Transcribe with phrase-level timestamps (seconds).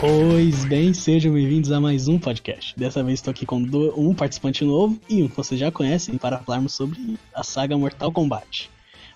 [0.00, 2.74] Pois bem, sejam bem-vindos a mais um podcast.
[2.76, 3.58] Dessa vez estou aqui com
[3.96, 8.10] um participante novo e um que vocês já conhecem para falarmos sobre a saga Mortal
[8.10, 8.70] Kombat.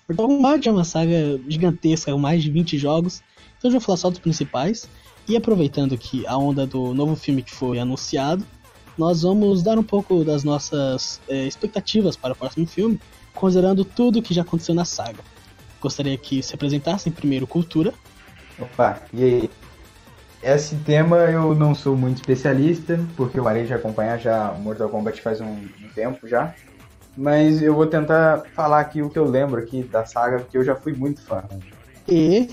[0.07, 3.21] Mortal Kombat é uma saga gigantesca com mais de 20 jogos,
[3.57, 4.87] então eu vou falar só dos principais.
[5.27, 8.45] E aproveitando que a onda do novo filme que foi anunciado,
[8.97, 12.99] nós vamos dar um pouco das nossas eh, expectativas para o próximo filme,
[13.33, 15.19] considerando tudo que já aconteceu na saga.
[15.81, 17.93] Gostaria que se apresentassem primeiro Cultura,
[18.59, 19.49] Opa, e aí?
[20.41, 25.21] Esse tema eu não sou muito especialista, porque eu parei de acompanhar já Mortal Kombat
[25.21, 25.55] faz um,
[25.95, 26.53] tempo já.
[27.15, 30.63] Mas eu vou tentar falar aqui o que eu lembro aqui da saga, porque eu
[30.63, 31.43] já fui muito fã.
[32.07, 32.49] E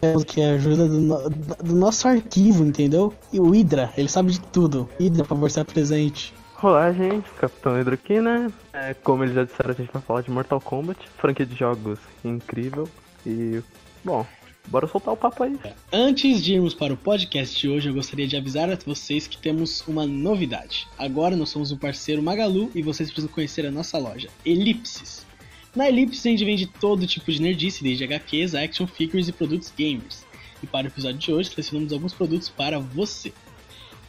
[0.00, 3.14] temos que a ajuda do, no- do nosso arquivo, entendeu?
[3.32, 4.88] E o Hydra, ele sabe de tudo.
[4.98, 6.34] Hydra, por favor, se apresente.
[6.62, 8.48] Olá, gente, Capitão Hidro aqui, né?
[8.72, 11.98] É, como eles já disseram, a gente vai falar de Mortal Kombat, franquia de jogos
[12.24, 12.88] incrível.
[13.26, 13.60] E,
[14.04, 14.24] bom,
[14.68, 15.58] bora soltar o papo aí.
[15.92, 19.36] Antes de irmos para o podcast de hoje, eu gostaria de avisar a vocês que
[19.38, 20.86] temos uma novidade.
[20.96, 25.26] Agora nós somos o parceiro Magalu e vocês precisam conhecer a nossa loja, Elipses.
[25.74, 29.72] Na Elipses a gente vende todo tipo de nerdice, desde HQs, action figures e produtos
[29.76, 30.24] gamers.
[30.62, 33.32] E para o episódio de hoje, selecionamos alguns produtos para você.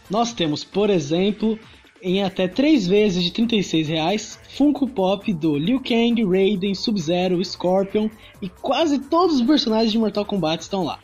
[0.07, 1.57] Nós temos, por exemplo,
[2.03, 8.09] em até 3 vezes de 36 reais, Funko Pop do Liu Kang, Raiden, Sub-Zero, Scorpion
[8.41, 10.99] e quase todos os personagens de Mortal Kombat estão lá.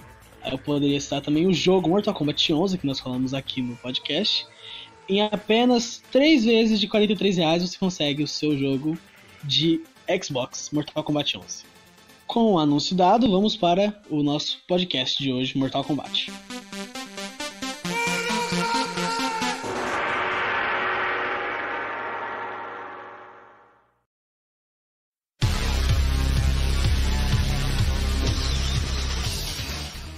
[0.45, 4.45] Eu poderia citar também o jogo Mortal Kombat 11, que nós falamos aqui no podcast.
[5.07, 8.97] Em apenas 3 vezes de 43 reais você consegue o seu jogo
[9.43, 9.81] de
[10.21, 11.63] Xbox Mortal Kombat 11.
[12.27, 16.31] Com o anúncio dado, vamos para o nosso podcast de hoje, Mortal Kombat.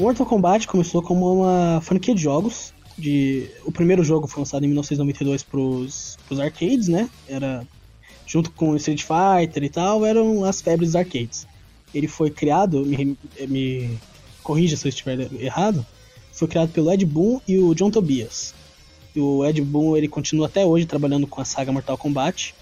[0.02, 2.74] Mortal Kombat começou como uma franquia de jogos.
[2.98, 3.48] De...
[3.66, 7.08] O primeiro jogo foi lançado em 1992 pros, pros arcades, né?
[7.28, 7.66] Era
[8.26, 11.46] junto com Street Fighter e tal, eram as febres dos arcades.
[11.94, 13.16] Ele foi criado, me,
[13.48, 14.00] me
[14.42, 15.86] corrija se eu estiver errado,
[16.32, 18.56] foi criado pelo Ed Boon e o John Tobias.
[19.16, 22.56] E o Ed Boon ele continua até hoje trabalhando com a saga Mortal Kombat.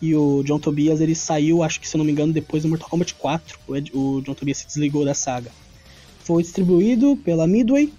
[0.00, 2.68] E o John Tobias ele saiu, acho que se eu não me engano, depois do
[2.68, 3.58] Mortal Kombat 4.
[3.66, 5.50] O, Ed- o John Tobias se desligou da saga
[6.26, 7.92] foi distribuído pela Midway.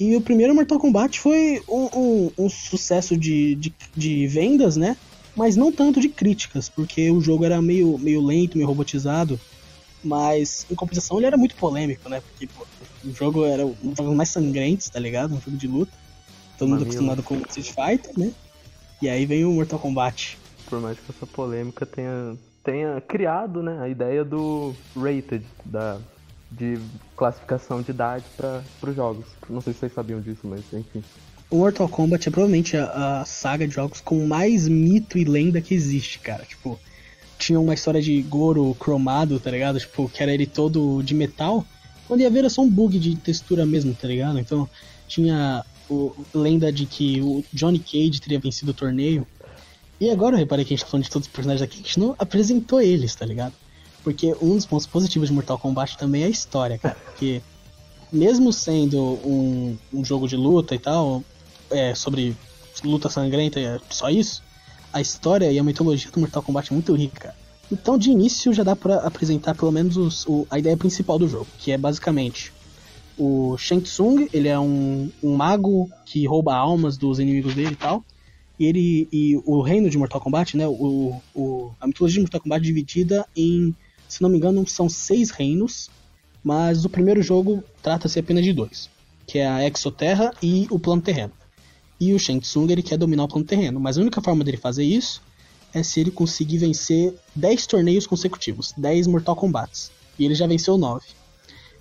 [0.00, 4.96] E o primeiro Mortal Kombat foi um, um- um sucesso de, de, de vendas, né?
[5.36, 9.38] Mas não tanto de críticas, porque o jogo era meio, meio lento, meio robotizado.
[10.02, 12.20] Mas, em compensação, ele era muito polêmico, né?
[12.20, 12.64] Porque pô,
[13.04, 15.34] o jogo era um dos jogos mais sangrentos, tá ligado?
[15.34, 15.92] Um jogo de luta.
[16.56, 17.10] Todo mundo Mamilo.
[17.10, 18.32] acostumado com Street Fighter, né?
[19.02, 20.38] E aí vem o Mortal Kombat.
[20.66, 25.98] Por mais que essa polêmica tenha, tenha criado, né, a ideia do rated, da,
[26.50, 26.78] de
[27.16, 29.26] classificação de idade para os jogos.
[29.48, 31.02] Não sei se vocês sabiam disso, mas enfim.
[31.50, 35.60] O Mortal Kombat é provavelmente a, a saga de jogos com mais mito e lenda
[35.60, 36.44] que existe, cara.
[36.44, 36.78] Tipo,
[37.38, 39.78] tinha uma história de Goro cromado, tá ligado?
[39.78, 41.64] Tipo, que era ele todo de metal.
[42.06, 44.38] Quando ia ver era só um bug de textura mesmo, tá ligado?
[44.38, 44.68] Então,
[45.06, 49.26] tinha o lenda de que o Johnny Cage teria vencido o torneio.
[50.00, 51.82] E agora eu reparei que a gente tá falando de todos os personagens aqui, a
[51.82, 53.54] gente não apresentou eles, tá ligado?
[54.02, 56.96] Porque um dos pontos positivos de Mortal Kombat também é a história, cara.
[57.04, 57.42] Porque
[58.12, 61.22] mesmo sendo um, um jogo de luta e tal,
[61.70, 62.34] é, sobre
[62.84, 64.42] luta sangrenta, é só isso,
[64.92, 67.34] a história e a mitologia do Mortal Kombat é muito rica.
[67.70, 71.28] Então, de início, já dá pra apresentar pelo menos os- o- a ideia principal do
[71.28, 72.50] jogo, que é basicamente
[73.18, 77.76] o Shang Tsung, ele é um, um mago que rouba almas dos inimigos dele e
[77.76, 78.02] tal.
[78.58, 80.66] E ele e o reino de Mortal Kombat, né?
[80.66, 83.74] O, o, a mitologia de Mortal Kombat é dividida em,
[84.08, 85.90] se não me engano, são seis reinos.
[86.42, 88.88] Mas o primeiro jogo trata-se apenas de dois,
[89.26, 91.32] que é a Exoterra e o plano terreno.
[92.00, 94.56] E o Shang Tsung ele quer dominar o plano terreno, mas a única forma dele
[94.56, 95.20] fazer isso
[95.74, 99.90] é se ele conseguir vencer 10 torneios consecutivos, 10 Mortal Kombats.
[100.18, 101.04] E ele já venceu 9.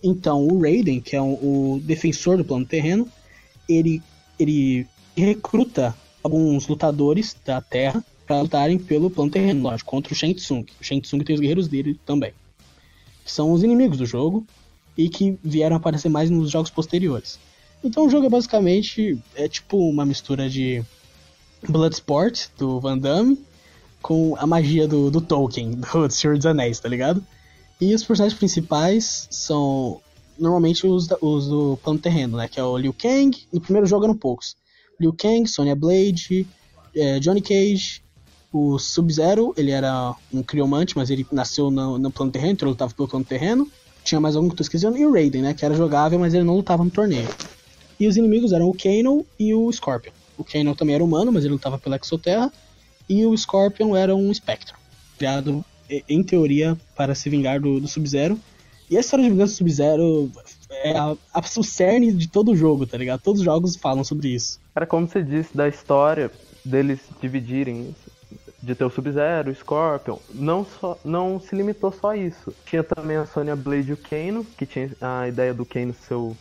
[0.03, 1.33] Então o Raiden, que é o,
[1.75, 3.07] o defensor do plano terreno,
[3.69, 4.01] ele,
[4.39, 10.33] ele recruta alguns lutadores da Terra para lutarem pelo plano terreno, lógico, contra o Shang
[10.35, 10.65] Tsung.
[10.79, 12.33] O Shang Tsung tem os guerreiros dele também.
[13.23, 14.45] Que são os inimigos do jogo
[14.97, 17.39] e que vieram aparecer mais nos jogos posteriores.
[17.83, 20.83] Então o jogo é basicamente é tipo uma mistura de
[21.67, 23.39] Bloodsport do Van Damme
[24.01, 27.23] com a magia do, do Tolkien, do Senhor dos Anéis, tá ligado?
[27.79, 30.01] E os personagens principais são
[30.37, 32.47] normalmente os, os do plano terreno, né?
[32.47, 34.57] Que é o Liu Kang, no primeiro jogo eram poucos.
[34.99, 36.47] Liu Kang, Sonya Blade,
[36.95, 38.01] eh, Johnny Cage
[38.51, 42.71] O Sub-Zero, ele era um criomante, mas ele nasceu no, no plano terreno, então ele
[42.71, 43.69] lutava pelo plano terreno.
[44.03, 44.97] Tinha mais algum que eu tô esquecendo.
[44.97, 45.53] E o Raiden, né?
[45.53, 47.27] Que era jogável, mas ele não lutava no torneio.
[47.99, 50.13] E os inimigos eram o Kano e o Scorpion.
[50.37, 52.51] O Kano também era humano, mas ele lutava pela Exoterra.
[53.09, 54.75] E o Scorpion era um Spectre.
[55.17, 55.65] Criado,
[56.07, 58.39] em teoria, para se vingar do, do Sub-Zero.
[58.89, 60.31] E a história de vingança do Sub-Zero
[60.69, 63.21] é a, a, o cerne de todo jogo, tá ligado?
[63.21, 64.59] Todos os jogos falam sobre isso.
[64.75, 66.31] Era como você disse da história
[66.63, 67.95] deles dividirem
[68.67, 70.17] de ter o Sub-Zero, Scorpion.
[70.33, 72.53] Não, só, não se limitou só a isso.
[72.65, 76.15] Tinha também a Sonya Blade e o Kano, que tinha a ideia do Kano ser
[76.15, 76.35] o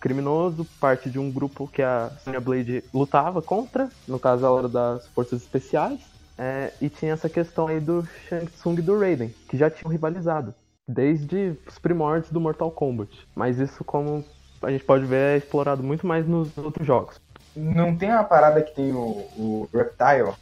[0.00, 4.68] criminoso, parte de um grupo que a Sonya Blade lutava contra, no caso ela era
[4.68, 6.00] das forças especiais.
[6.38, 9.92] É, e tinha essa questão aí do Shang Tsung e do Raiden, que já tinham
[9.92, 10.54] rivalizado
[10.88, 13.28] desde os primórdios do Mortal Kombat.
[13.36, 14.24] Mas isso, como
[14.62, 17.20] a gente pode ver, é explorado muito mais nos outros jogos.
[17.54, 20.32] Não tem uma parada que tem o, o Reptile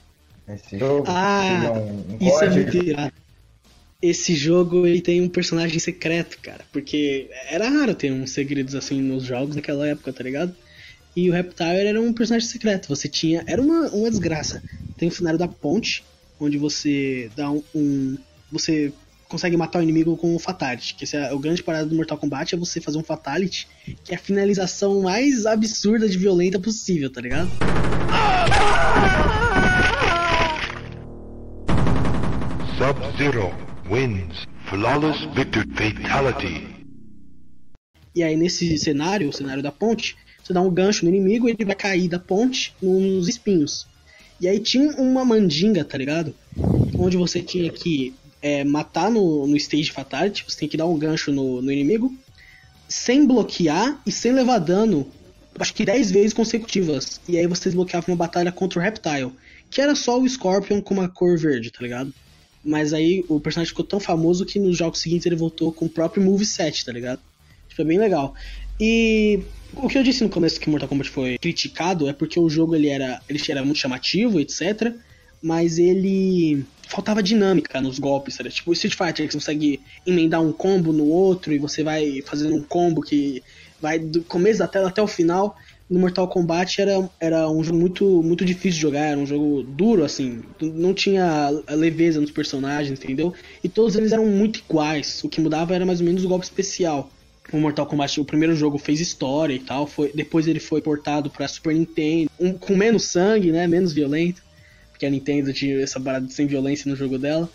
[0.51, 1.05] nesse jogo?
[1.07, 2.55] Ah, é um, um Isso é código?
[2.73, 3.13] muito irado.
[4.03, 6.65] Esse jogo ele tem um personagem secreto, cara.
[6.73, 10.55] Porque era raro ter uns segredos assim nos jogos naquela época, tá ligado?
[11.15, 12.89] E o Reptile era um personagem secreto.
[12.89, 13.43] Você tinha.
[13.47, 14.63] Era uma, uma desgraça.
[14.97, 16.03] Tem o cenário da ponte,
[16.41, 17.63] onde você dá um.
[17.75, 18.17] um-
[18.51, 18.93] você
[19.29, 20.95] consegue matar o inimigo com o Fatality.
[20.95, 23.69] Que esse é o grande parada do Mortal Kombat é você fazer um Fatality,
[24.03, 27.51] que é a finalização mais absurda de violenta possível, tá ligado?
[32.81, 33.53] Sub-Zero
[33.91, 34.47] wins.
[34.71, 35.67] Flawless victory.
[35.75, 36.67] Fatality.
[38.17, 41.53] E aí nesse cenário, o cenário da ponte, você dá um gancho no inimigo e
[41.53, 43.87] ele vai cair da ponte nos espinhos.
[44.41, 46.35] E aí tinha uma mandinga, tá ligado?
[46.99, 50.99] Onde você tinha que é, matar no, no stage fatality, você tem que dar um
[50.99, 52.11] gancho no, no inimigo,
[52.89, 55.07] sem bloquear e sem levar dano,
[55.59, 57.21] acho que 10 vezes consecutivas.
[57.29, 59.33] E aí você desbloqueava uma batalha contra o Reptile,
[59.71, 62.15] que era só o Scorpion com uma cor verde, tá ligado?
[62.65, 65.89] Mas aí o personagem ficou tão famoso que nos jogos seguintes ele voltou com o
[65.89, 67.21] próprio moveset, tá ligado?
[67.69, 68.35] Tipo, é bem legal.
[68.79, 69.41] E
[69.75, 72.75] o que eu disse no começo que Mortal Kombat foi criticado é porque o jogo
[72.75, 74.95] ele era, ele era muito chamativo, etc.
[75.43, 78.51] Mas ele faltava dinâmica nos golpes, sabe?
[78.51, 82.57] Tipo Street Fighter, que você consegue emendar um combo no outro e você vai fazendo
[82.57, 83.43] um combo que
[83.81, 85.57] vai do começo da tela até o final.
[85.91, 89.65] No Mortal Kombat era, era um jogo muito, muito difícil de jogar, era um jogo
[89.65, 90.41] duro, assim.
[90.63, 93.35] Não tinha leveza nos personagens, entendeu?
[93.63, 95.23] E todos eles eram muito iguais.
[95.25, 97.11] O que mudava era mais ou menos o golpe especial
[97.53, 101.31] o Mortal Kombat, o primeiro jogo fez história e tal, foi, depois ele foi portado
[101.31, 104.43] pra Super Nintendo, um, com menos sangue, né, menos violento,
[104.91, 107.51] porque a Nintendo tinha essa parada sem violência no jogo dela,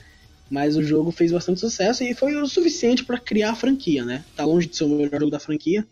[0.49, 4.23] mas o jogo fez bastante sucesso e foi o suficiente pra criar a franquia, né,
[4.35, 5.85] tá longe de ser o melhor jogo da franquia,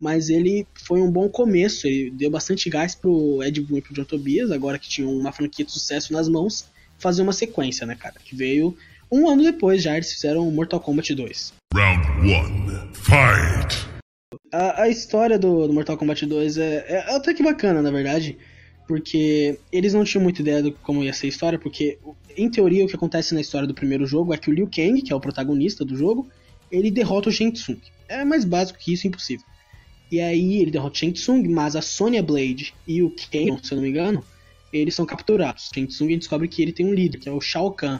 [0.00, 3.94] mas ele foi um bom começo, ele deu bastante gás pro Ed Boon e pro
[3.94, 6.66] John Tobias, agora que tinham uma franquia de sucesso nas mãos,
[6.98, 8.76] fazer uma sequência, né, cara, que veio
[9.10, 11.54] um ano depois já, eles fizeram Mortal Kombat 2.
[11.74, 12.90] Round one.
[12.92, 13.88] Fight.
[14.52, 18.36] A, a história do, do Mortal Kombat 2 é, é até que bacana, na verdade.
[18.86, 21.98] Porque eles não tinham muita ideia de como ia ser a história, porque,
[22.36, 25.00] em teoria, o que acontece na história do primeiro jogo é que o Liu Kang,
[25.00, 26.28] que é o protagonista do jogo,
[26.70, 27.80] ele derrota o Shang Tsung.
[28.08, 29.44] É mais básico que isso, impossível.
[30.10, 33.76] E aí ele derrota Shang Tsung, mas a Sonya Blade e o Kano, se eu
[33.76, 34.24] não me engano,
[34.72, 35.70] eles são capturados.
[35.74, 37.98] Shang Tsung descobre que ele tem um líder, que é o Shao Kahn,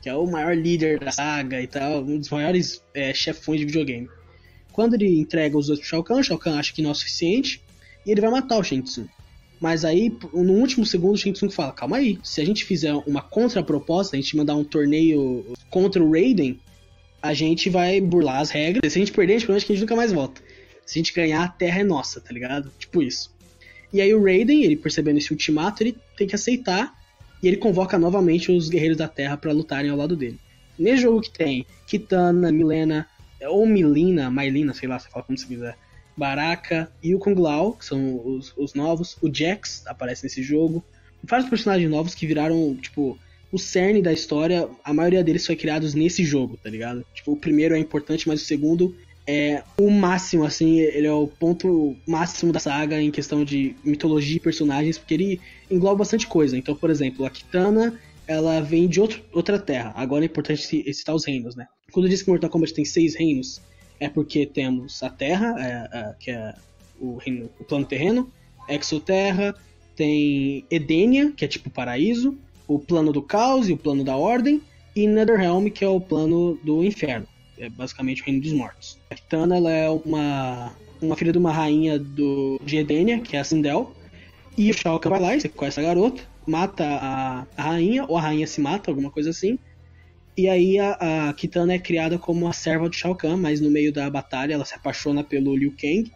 [0.00, 3.66] que é o maior líder da saga e tal, um dos maiores é, chefões de
[3.66, 4.08] videogame.
[4.72, 6.96] Quando ele entrega os dois pro Shao Kahn, Shao Kahn acha que não é o
[6.96, 7.60] suficiente
[8.06, 9.08] e ele vai matar o Shang Tsung.
[9.60, 12.94] Mas aí, no último segundo, o Shang Tsung fala: Calma aí, se a gente fizer
[13.06, 16.60] uma contraproposta, a gente mandar um torneio contra o Raiden,
[17.20, 18.92] a gente vai burlar as regras.
[18.92, 20.40] Se a gente perder, a gente a gente nunca mais volta.
[20.88, 22.72] Se a gente ganhar, a terra é nossa, tá ligado?
[22.78, 23.30] Tipo isso.
[23.92, 26.94] E aí o Raiden, ele percebendo esse ultimato, ele tem que aceitar
[27.42, 30.38] e ele convoca novamente os guerreiros da Terra para lutarem ao lado dele.
[30.78, 33.06] Nesse jogo que tem Kitana, Milena,
[33.42, 35.76] ou Milina, Mailina, sei lá, você fala como você quiser,
[36.16, 40.82] Baraka e o Kung Lao, que são os, os novos, o Jax aparece nesse jogo,
[41.22, 43.18] vários personagens novos que viraram, tipo,
[43.52, 47.04] o cerne da história, a maioria deles foi criados nesse jogo, tá ligado?
[47.12, 48.96] Tipo, o primeiro é importante, mas o segundo
[49.30, 54.38] é o máximo, assim, ele é o ponto máximo da saga em questão de mitologia
[54.38, 56.56] e personagens, porque ele engloba bastante coisa.
[56.56, 59.92] Então, por exemplo, a Kitana, ela vem de outro, outra terra.
[59.94, 60.62] Agora é importante
[60.94, 61.66] citar os reinos, né?
[61.92, 63.60] Quando disse que Mortal Kombat tem seis reinos,
[64.00, 66.54] é porque temos a Terra, é, é, que é
[66.98, 68.32] o, reino, o plano terreno,
[68.66, 69.54] Exoterra,
[69.94, 74.62] tem Edenia, que é tipo paraíso, o plano do caos e o plano da ordem,
[74.96, 77.26] e Netherrealm, que é o plano do inferno.
[77.58, 78.98] É basicamente o reino dos mortos.
[79.10, 83.40] A Kitana ela é uma, uma filha de uma rainha do, de Edenia, que é
[83.40, 83.94] a Sindel.
[84.56, 86.22] E o Shao Kahn vai lá e sequestra a garota.
[86.46, 89.58] mata a, a rainha, ou a rainha se mata, alguma coisa assim.
[90.36, 93.70] E aí a, a Kitana é criada como a serva do Shao Kahn, mas no
[93.70, 96.12] meio da batalha ela se apaixona pelo Liu Kang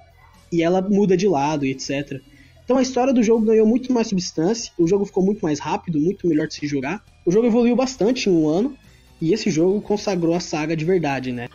[0.52, 2.20] e ela muda de lado etc.
[2.64, 5.98] Então a história do jogo ganhou muito mais substância, o jogo ficou muito mais rápido,
[5.98, 7.04] muito melhor de se jogar.
[7.26, 8.76] O jogo evoluiu bastante em um ano
[9.22, 11.48] e esse jogo consagrou a saga de verdade, né?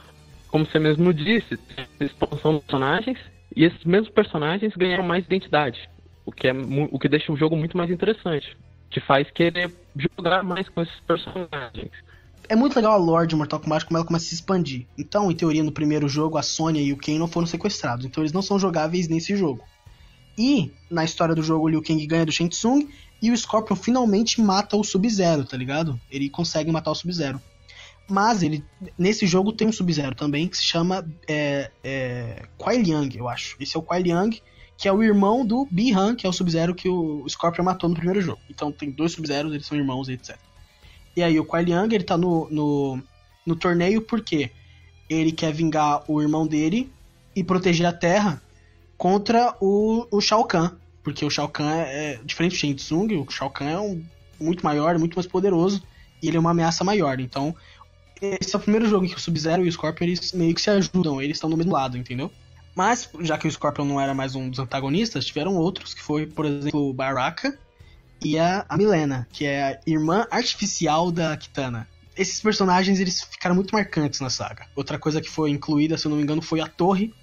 [0.48, 1.60] Como você mesmo disse,
[2.00, 3.20] expansão de personagens
[3.56, 5.90] e esses mesmos personagens ganharam mais identidade,
[6.26, 8.58] o que é o que deixa o jogo muito mais interessante,
[8.90, 11.92] te faz querer jogar mais com esses personagens
[12.50, 14.86] é muito legal a lore de Mortal Kombat como ela começa a se expandir.
[14.98, 18.06] Então, em teoria, no primeiro jogo, a Sonya e o Kano foram sequestrados.
[18.06, 19.64] Então, eles não são jogáveis nesse jogo.
[20.38, 22.88] E, na história do jogo, o Liu Kang ganha do Shang Tsung
[23.22, 26.00] e o Scorpion finalmente mata o Sub-Zero, tá ligado?
[26.10, 27.42] Ele consegue matar o Sub-Zero.
[28.10, 28.64] Mas ele
[28.98, 33.58] nesse jogo tem um Sub-Zero também que se chama é, é, Kuai Liang, eu acho.
[33.60, 34.42] Esse é o Kuai Liang,
[34.78, 37.96] que é o irmão do Bi-Han, que é o Sub-Zero que o Scorpion matou no
[37.96, 38.40] primeiro jogo.
[38.50, 40.38] Então tem dois Sub-Zeros, eles são irmãos, etc.
[41.16, 43.02] E aí o Kuai Liang, ele tá no, no,
[43.46, 44.52] no torneio porque
[45.10, 46.92] ele quer vingar o irmão dele
[47.36, 48.42] e proteger a Terra
[48.98, 50.72] contra o, o Shao Kahn.
[51.04, 54.04] Porque o Shao Kahn é, é diferente do Shang Tsung, o Shao Kahn é um,
[54.40, 55.82] muito maior, muito mais poderoso,
[56.22, 57.20] e ele é uma ameaça maior.
[57.20, 57.56] Então,
[58.22, 60.62] esse é o primeiro jogo em que o Sub-Zero e o Scorpion eles meio que
[60.62, 62.32] se ajudam, eles estão no mesmo lado, entendeu?
[62.76, 66.28] Mas, já que o Scorpion não era mais um dos antagonistas, tiveram outros, que foi,
[66.28, 67.58] por exemplo, o Baraka,
[68.24, 71.88] e a, a Milena, que é a irmã artificial da Kitana.
[72.16, 74.68] Esses personagens eles ficaram muito marcantes na saga.
[74.76, 77.14] Outra coisa que foi incluída, se eu não me engano, foi a torre,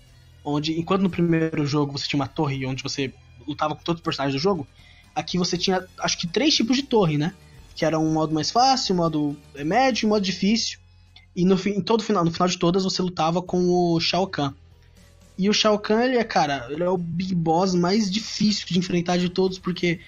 [0.45, 3.13] onde enquanto no primeiro jogo você tinha uma torre onde você
[3.47, 4.67] lutava com todos os personagens do jogo,
[5.15, 7.35] aqui você tinha acho que três tipos de torre, né?
[7.75, 10.79] Que era um modo mais fácil, um modo médio e um modo difícil.
[11.35, 14.53] E no, em todo final, no final de todas você lutava com o Shao Kahn.
[15.37, 18.79] E o Shao Kahn, ele é, cara, ele é o Big Boss mais difícil de
[18.79, 20.01] enfrentar de todos, porque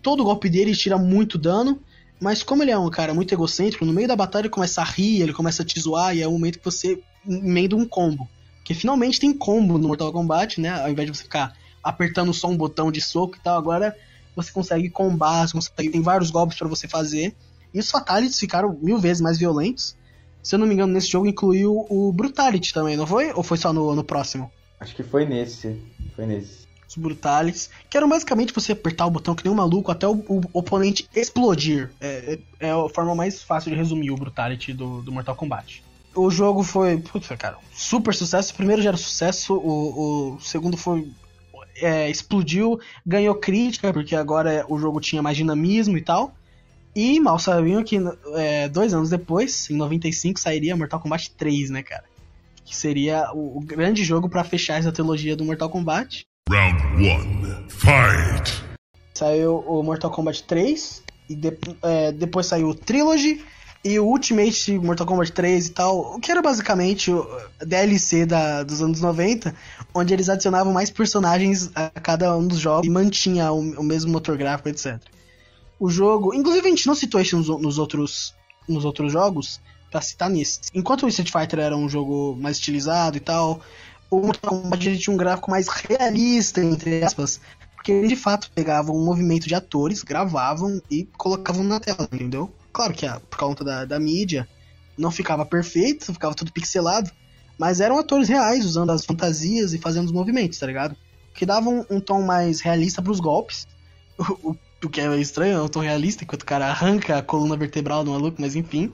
[0.00, 1.80] todo golpe dele tira muito dano,
[2.20, 4.84] mas como ele é um cara muito egocêntrico, no meio da batalha ele começa a
[4.84, 8.28] rir, ele começa a te zoar, e é o momento que você emenda um combo.
[8.62, 10.70] Que finalmente tem combo no Mortal Kombat, né?
[10.70, 13.94] Ao invés de você ficar apertando só um botão de soco e tal, agora
[14.34, 17.34] você consegue combar, você consegue, tem vários golpes para você fazer.
[17.72, 19.96] E os Fatalities ficaram mil vezes mais violentos.
[20.44, 23.32] Se eu não me engano, nesse jogo incluiu o Brutality também, não foi?
[23.32, 24.52] Ou foi só no, no próximo?
[24.78, 25.80] Acho que foi nesse.
[26.14, 29.90] Foi nesse os brutales, que eram basicamente você apertar o botão que nem um maluco
[29.90, 31.90] até o, o oponente explodir.
[32.00, 35.82] É, é, é, a forma mais fácil de resumir o Brutality do, do Mortal Kombat.
[36.14, 38.52] O jogo foi, putz, cara, super sucesso.
[38.52, 41.10] O primeiro já era sucesso, o, o segundo foi.
[41.76, 46.32] É, explodiu, ganhou crítica, porque agora o jogo tinha mais dinamismo e tal.
[46.94, 47.98] E mal sabiam que
[48.34, 52.04] é, dois anos depois, em 95, sairia Mortal Kombat 3, né, cara?
[52.64, 56.24] Que seria o, o grande jogo para fechar essa trilogia do Mortal Kombat.
[56.48, 57.68] Round 1.
[57.68, 58.64] Fight!
[59.12, 63.44] Saiu o Mortal Kombat 3, e de, é, depois saiu o Trilogy
[63.84, 67.26] e o Ultimate Mortal Kombat 3 e tal, o que era basicamente o
[67.60, 69.54] DLC da, dos anos 90,
[69.92, 74.12] onde eles adicionavam mais personagens a cada um dos jogos e mantinha o, o mesmo
[74.12, 75.00] motor gráfico, etc.
[75.78, 78.34] O jogo, inclusive a gente não citou isso nos, nos outros,
[78.68, 80.60] nos outros jogos, pra citar nesse.
[80.74, 83.60] Enquanto o Street Fighter era um jogo mais estilizado e tal,
[84.10, 87.40] o Mortal Kombat tinha um gráfico mais realista, entre aspas,
[87.74, 92.52] porque eles de fato pegavam um movimento de atores, gravavam e colocavam na tela, entendeu?
[92.72, 94.48] Claro que por conta da, da mídia
[94.96, 97.10] não ficava perfeito, ficava tudo pixelado,
[97.58, 100.96] mas eram atores reais usando as fantasias e fazendo os movimentos, tá ligado?
[101.34, 103.66] Que davam um, tom mais realista para os golpes.
[104.42, 107.56] O, o, que é estranho, é um tom realista, enquanto o cara arranca a coluna
[107.56, 108.92] vertebral do maluco, mas enfim.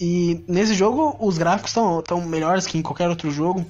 [0.00, 3.64] E nesse jogo os gráficos estão melhores que em qualquer outro jogo.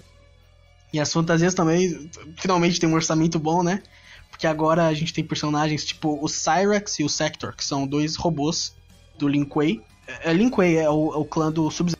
[0.92, 3.82] E as fantasias também, finalmente tem um orçamento bom, né?
[4.30, 8.16] Porque agora a gente tem personagens tipo o Cyrax e o Sector, que são dois
[8.16, 8.74] robôs
[9.18, 9.80] do Lin Kuei.
[10.24, 11.92] É, Lin Kuei é o, é o clã do sub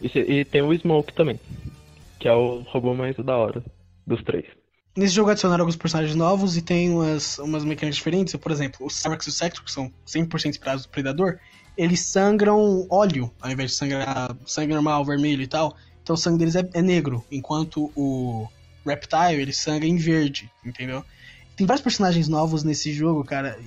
[0.00, 1.38] e, e tem o Smoke também,
[2.18, 3.62] que é o robô mais da hora
[4.06, 4.46] dos três.
[4.96, 8.34] Nesse jogo adicionaram alguns personagens novos e tem umas, umas mecânicas diferentes.
[8.34, 11.38] Por exemplo, o Cyrax e o Sector, que são 100% inspirados do Predador,
[11.76, 15.76] eles sangram óleo, ao invés de sangrar sangue normal, vermelho e tal.
[16.02, 18.48] Então o sangue deles é, é negro, enquanto o
[18.84, 21.04] Reptile ele sangra em verde, entendeu?
[21.56, 23.58] Tem vários personagens novos nesse jogo, cara.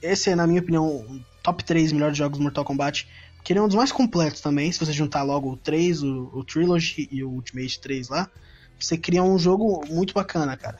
[0.00, 3.06] Esse é, na minha opinião, um top 3 melhores jogos do Mortal Kombat.
[3.42, 4.70] Que ele é um dos mais completos também.
[4.70, 8.30] Se você juntar logo o 3, o, o Trilogy e o Ultimate 3 lá,
[8.80, 10.78] você cria um jogo muito bacana, cara.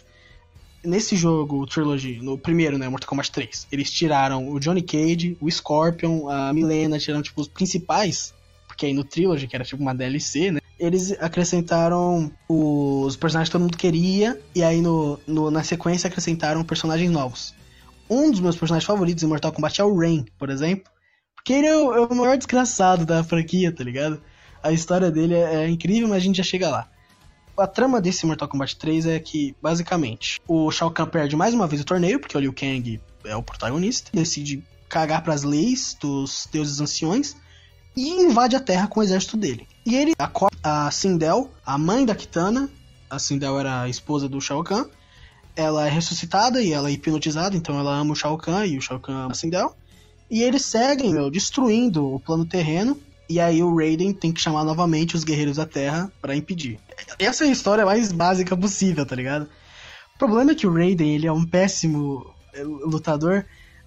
[0.83, 5.51] Nesse jogo, Trilogy, no primeiro, né, Mortal Kombat 3, eles tiraram o Johnny Cage, o
[5.51, 8.33] Scorpion, a Milena, tiraram, tipo, os principais
[8.81, 10.61] porque aí no Trilogy, que era tipo uma DLC, né?
[10.79, 16.65] Eles acrescentaram os personagens que todo mundo queria, e aí no, no na sequência acrescentaram
[16.65, 17.55] personagens novos.
[18.09, 20.91] Um dos meus personagens favoritos em Mortal Kombat é o Rain, por exemplo.
[21.35, 24.23] Porque ele é o, é o maior desgraçado da franquia, tá ligado?
[24.63, 26.89] A história dele é, é incrível, mas a gente já chega lá.
[27.61, 31.67] A trama desse Mortal Kombat 3 é que, basicamente, o Shao Kahn perde mais uma
[31.67, 36.49] vez o torneio, porque o Liu Kang é o protagonista, decide cagar pras leis dos
[36.51, 37.37] deuses anciões
[37.95, 39.69] e invade a Terra com o exército dele.
[39.85, 42.71] E ele acorda a Sindel, a mãe da Kitana,
[43.11, 44.87] a Sindel era a esposa do Shao Kahn,
[45.55, 48.81] ela é ressuscitada e ela é hipnotizada, então ela ama o Shao Kahn e o
[48.81, 49.77] Shao Kahn ama a Sindel.
[50.31, 52.99] E eles seguem, meu, destruindo o plano terreno.
[53.31, 56.81] E aí o Raiden tem que chamar novamente os Guerreiros da Terra para impedir.
[57.17, 59.49] Essa é a história mais básica possível, tá ligado?
[60.17, 63.45] O problema é que o Raiden, ele é um péssimo eh, lutador,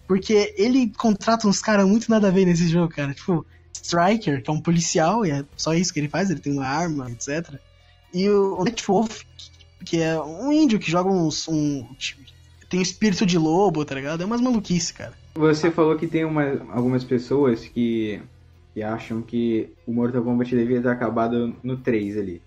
[0.08, 3.14] porque ele contrata uns caras muito nada a ver nesse jogo, cara.
[3.14, 6.54] Tipo, Striker, que é um policial, e é só isso que ele faz, ele tem
[6.54, 7.60] uma arma, etc.
[8.14, 9.24] E o Nightwolf,
[9.84, 11.50] que é um índio que joga uns.
[11.50, 11.86] Um,
[12.70, 14.24] tem espírito de lobo, tá ligado?
[14.24, 15.14] É umas maluquice, cara.
[15.36, 18.22] Você falou que tem uma, algumas pessoas que,
[18.74, 22.42] que acham que o Mortal Kombat devia ter acabado no 3 ali.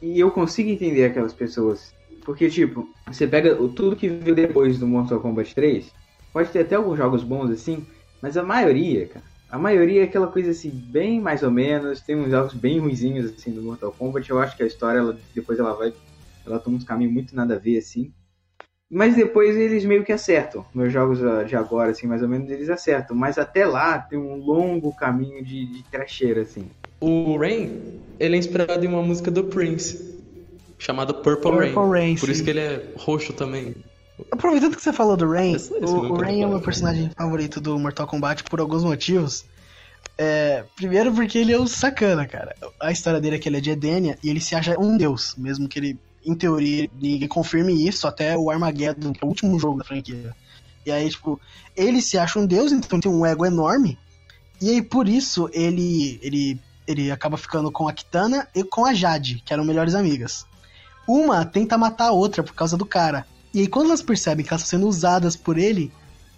[0.00, 1.94] E eu consigo entender aquelas pessoas.
[2.24, 5.92] Porque, tipo, você pega tudo que veio depois do Mortal Kombat 3,
[6.32, 7.84] pode ter até alguns jogos bons assim,
[8.20, 12.16] mas a maioria, cara, a maioria é aquela coisa assim, bem mais ou menos, tem
[12.16, 15.58] uns jogos bem ruizinhos assim do Mortal Kombat, eu acho que a história, ela, depois
[15.58, 15.92] ela vai,
[16.46, 18.12] ela toma uns caminhos muito nada a ver assim.
[18.92, 20.66] Mas depois eles meio que acertam.
[20.74, 21.18] Meus jogos
[21.48, 23.16] de agora, assim, mais ou menos, eles acertam.
[23.16, 26.68] Mas até lá tem um longo caminho de, de trecheira, assim.
[27.00, 27.70] O Rain,
[28.20, 30.14] ele é inspirado em uma música do Prince,
[30.78, 31.90] chamada Purple, Purple Rain.
[31.90, 32.32] Rain, Por sim.
[32.32, 33.74] isso que ele é roxo também.
[34.30, 37.10] Aproveitando que você falou do Rain, Esse- esse o, o Rain é o meu personagem
[37.16, 39.44] favorito do Mortal Kombat por alguns motivos.
[40.18, 42.54] É, primeiro porque ele é o sacana, cara.
[42.80, 45.34] A história dele é que ele é de Edenia e ele se acha um deus,
[45.36, 49.58] mesmo que ele, em teoria, ninguém confirme isso até o Armageddon, que é o último
[49.58, 50.34] jogo da franquia.
[50.84, 51.40] E aí, tipo,
[51.76, 53.98] ele se acha um deus, então tem um ego enorme.
[54.60, 58.94] E aí, por isso, ele, ele, ele acaba ficando com a Kitana e com a
[58.94, 60.46] Jade, que eram melhores amigas.
[61.06, 63.26] Uma tenta matar a outra por causa do cara.
[63.52, 65.92] E aí, quando elas percebem que elas estão sendo usadas por ele,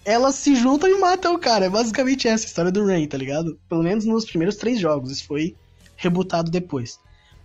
[0.05, 1.67] elas se juntam e matam o cara.
[1.67, 3.59] É basicamente essa a história do Rain, tá ligado?
[3.69, 5.11] Pelo menos nos primeiros três jogos.
[5.11, 5.55] Isso foi
[5.97, 6.99] rebutado depois.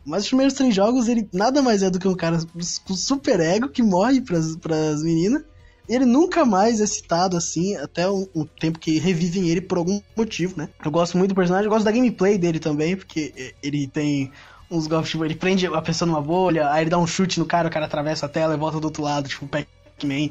[0.05, 2.39] Mas os primeiros três jogos, ele nada mais é do que um cara
[2.85, 5.43] com super ego que morre pras, pras meninas.
[5.87, 9.99] Ele nunca mais é citado assim, até um, um tempo que revivem ele por algum
[10.15, 10.69] motivo, né?
[10.85, 14.31] Eu gosto muito do personagem, eu gosto da gameplay dele também, porque eh, ele tem
[14.69, 17.45] uns golpes, tipo, ele prende a pessoa numa bolha, aí ele dá um chute no
[17.45, 20.29] cara, o cara atravessa a tela e volta do outro lado, tipo, Pac-Man.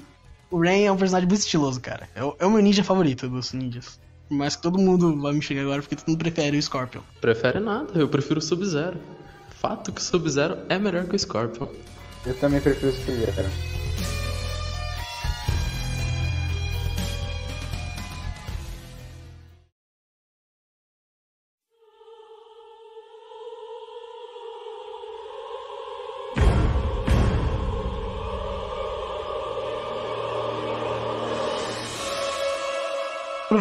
[0.51, 2.09] O Rain é um personagem muito estiloso, cara.
[2.15, 4.01] É o, é o meu ninja favorito dos ninjas.
[4.31, 7.01] Mais que todo mundo vai me chegar agora, porque todo mundo prefere o Scorpion.
[7.21, 8.99] Prefere nada, eu prefiro o Sub-Zero.
[9.61, 11.67] Fato que o Sub-Zero é melhor que o Scorpion.
[12.25, 13.78] Eu também prefiro o Sub-Zero.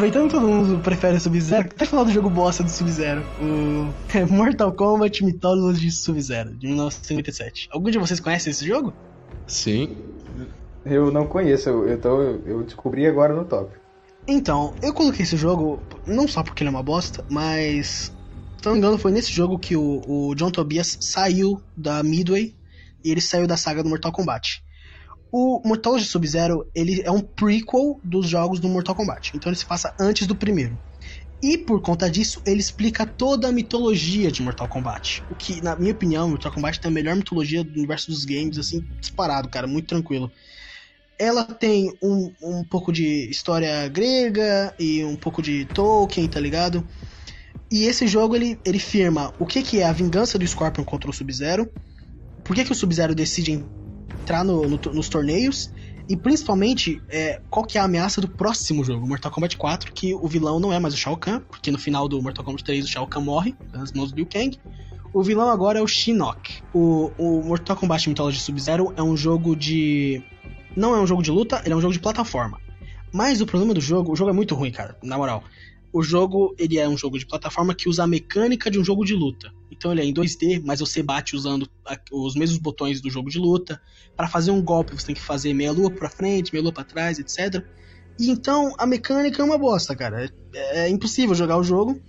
[0.08, 3.22] Aproveitando que todo mundo prefere o Sub-Zero, até falar do jogo bosta do Sub-Zero.
[3.42, 7.68] O é Mortal Kombat Mythology Sub-Zero, de 1957.
[7.72, 8.94] Algum de vocês conhece esse jogo?
[9.46, 9.98] Sim.
[10.86, 13.76] Eu não conheço, eu, eu, tô, eu descobri agora no top.
[14.26, 18.14] Então, eu coloquei esse jogo não só porque ele é uma bosta, mas.
[18.60, 22.56] Se não me engano, foi nesse jogo que o, o John Tobias saiu da Midway
[23.04, 24.64] e ele saiu da saga do Mortal Kombat.
[25.32, 29.32] O Mortal Sub-Zero, ele é um prequel dos jogos do Mortal Kombat.
[29.36, 30.78] Então ele se passa antes do primeiro.
[31.42, 35.24] E por conta disso, ele explica toda a mitologia de Mortal Kombat.
[35.30, 38.58] O que, na minha opinião, Mortal Kombat tem a melhor mitologia do universo dos games,
[38.58, 40.32] assim, disparado, cara, muito tranquilo.
[41.20, 46.88] Ela tem um, um pouco de história grega e um pouco de Tolkien, tá ligado?
[47.70, 51.10] E esse jogo ele, ele firma o que, que é a vingança do Scorpion contra
[51.10, 51.70] o Sub-Zero,
[52.44, 53.64] por que, que o Sub-Zero decide
[54.28, 55.72] entrar no, no- nos torneios
[56.10, 60.14] e principalmente é, qual que é a ameaça do próximo jogo, Mortal Kombat 4, que
[60.14, 62.84] o vilão não é mais o Shao Kahn, porque no final do Mortal Kombat 3
[62.86, 64.60] o Shao Kahn morre nas mãos do Liu Kang.
[65.14, 66.62] O vilão agora é o Shinnok.
[66.74, 70.22] O, o Mortal Kombat Mythology Sub-Zero é um jogo de
[70.76, 72.60] não é um jogo de luta, ele é um jogo de plataforma.
[73.14, 75.44] Mas o problema do jogo, o jogo é muito ruim, cara, na moral.
[75.94, 79.06] O jogo, ele é um jogo de plataforma que usa a mecânica de um jogo
[79.06, 79.52] de luta.
[79.78, 81.70] Então ele é em 2D, mas você bate usando
[82.12, 83.80] os mesmos botões do jogo de luta.
[84.16, 86.84] Para fazer um golpe, você tem que fazer meia lua pra frente, meia lua pra
[86.84, 87.64] trás, etc.
[88.20, 90.32] E então a mecânica é uma bosta, cara.
[90.54, 92.02] É, é impossível jogar o jogo.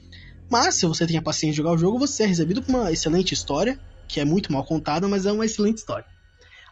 [0.51, 2.91] Mas se você tem a paciência de jogar o jogo, você é recebido com uma
[2.91, 3.79] excelente história,
[4.09, 6.07] que é muito mal contada, mas é uma excelente história.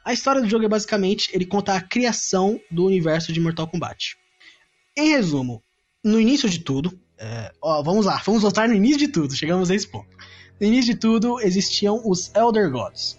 [0.03, 4.17] A história do jogo é basicamente ele conta a criação do universo de Mortal Kombat.
[4.97, 5.63] Em resumo,
[6.03, 9.71] no início de tudo, é, ó, vamos lá, vamos voltar no início de tudo, chegamos
[9.71, 10.17] a esse ponto.
[10.61, 13.19] No início de tudo existiam os Elder Gods.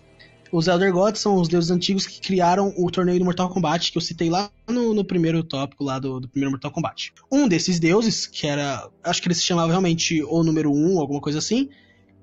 [0.52, 3.98] Os Elder Gods são os deuses antigos que criaram o torneio do Mortal Kombat, que
[3.98, 7.14] eu citei lá no, no primeiro tópico lá do, do, primeiro Mortal Kombat.
[7.32, 8.90] Um desses deuses, que era.
[9.04, 11.70] Acho que ele se chamava realmente o número 1, um, alguma coisa assim,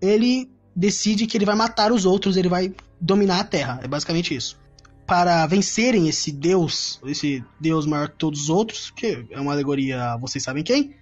[0.01, 3.81] ele decide que ele vai matar os outros, ele vai dominar a Terra.
[3.83, 4.59] É basicamente isso.
[5.07, 10.17] Para vencerem esse deus, esse deus maior que todos os outros, que é uma alegoria,
[10.17, 10.95] vocês sabem quem,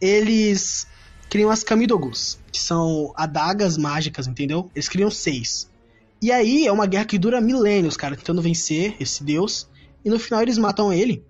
[0.00, 0.86] eles
[1.32, 4.70] criam as Kamidogus, que são adagas mágicas, entendeu?
[4.74, 5.66] Eles criam seis.
[6.20, 9.66] E aí é uma guerra que dura milênios, cara, tentando vencer esse deus.
[10.04, 11.24] E no final eles matam ele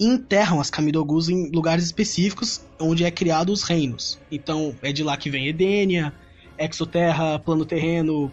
[0.00, 4.18] e enterram as Kamidogus em lugares específicos onde é criado os reinos.
[4.32, 6.12] Então é de lá que vem Edenia,
[6.58, 8.32] Exoterra, Plano Terreno,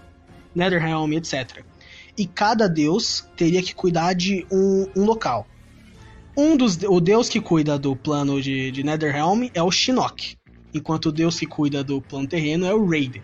[0.56, 1.64] Netherrealm, etc.
[2.18, 5.46] E cada deus teria que cuidar de um, um local.
[6.36, 10.41] Um dos o deus que cuida do plano de, de Netherrealm é o Shinnok,
[10.74, 13.24] enquanto deus que cuida do plano terreno é o Raiden.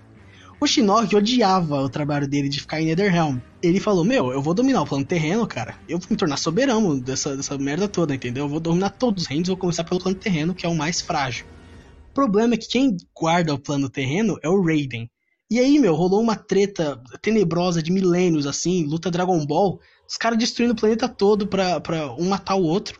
[0.59, 3.37] O Shinnok odiava o trabalho dele de ficar em Netherrealm.
[3.61, 5.77] Ele falou: Meu, eu vou dominar o plano terreno, cara.
[5.87, 8.45] Eu vou me tornar soberano dessa, dessa merda toda, entendeu?
[8.45, 10.99] Eu vou dominar todos os reinos, vou começar pelo plano terreno, que é o mais
[10.99, 11.45] frágil.
[12.09, 15.07] O problema é que quem guarda o plano terreno é o Raiden.
[15.49, 19.79] E aí, meu, rolou uma treta tenebrosa de milênios, assim, luta Dragon Ball,
[20.09, 22.99] os caras destruindo o planeta todo pra, pra um matar o outro.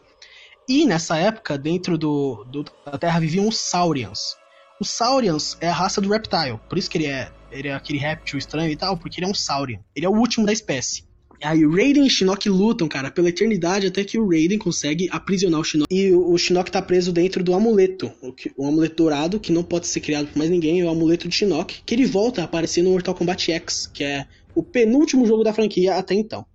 [0.69, 4.36] E nessa época, dentro do, do da Terra viviam os Saurians.
[4.79, 7.97] Os Saurians é a raça do Reptile, por isso que ele é ele é aquele
[7.97, 9.79] réptil estranho e tal, porque ele é um Saurian.
[9.95, 11.03] Ele é o último da espécie.
[11.41, 15.59] Aí o Raiden e Shinnok lutam, cara, pela eternidade até que o Raiden consegue aprisionar
[15.59, 15.93] o Shinnok.
[15.93, 18.11] E o Shinnok tá preso dentro do amuleto.
[18.21, 21.27] O, o amuleto dourado, que não pode ser criado por mais ninguém, é o amuleto
[21.27, 25.27] de Shinnok, que ele volta a aparecer no Mortal Kombat X, que é o penúltimo
[25.27, 26.45] jogo da franquia até então.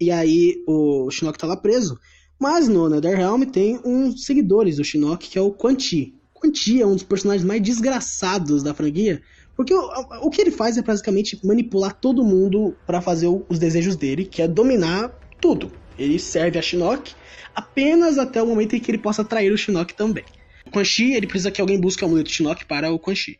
[0.00, 1.98] E aí o Shinnok tá lá preso.
[2.38, 6.14] Mas no Netherrealm tem uns seguidores do Shinnok, que é o Quan Chi.
[6.40, 9.22] Quan Chi é um dos personagens mais desgraçados da franquia,
[9.56, 9.88] porque o,
[10.22, 14.42] o que ele faz é basicamente manipular todo mundo para fazer os desejos dele, que
[14.42, 15.08] é dominar
[15.40, 15.72] tudo.
[15.98, 17.14] Ele serve a Shinnok
[17.54, 20.24] apenas até o momento em que ele possa trair o Shinnok também.
[20.66, 23.38] O Quan Chi, ele precisa que alguém busque o amuleto Shinnok para o Quan Chi.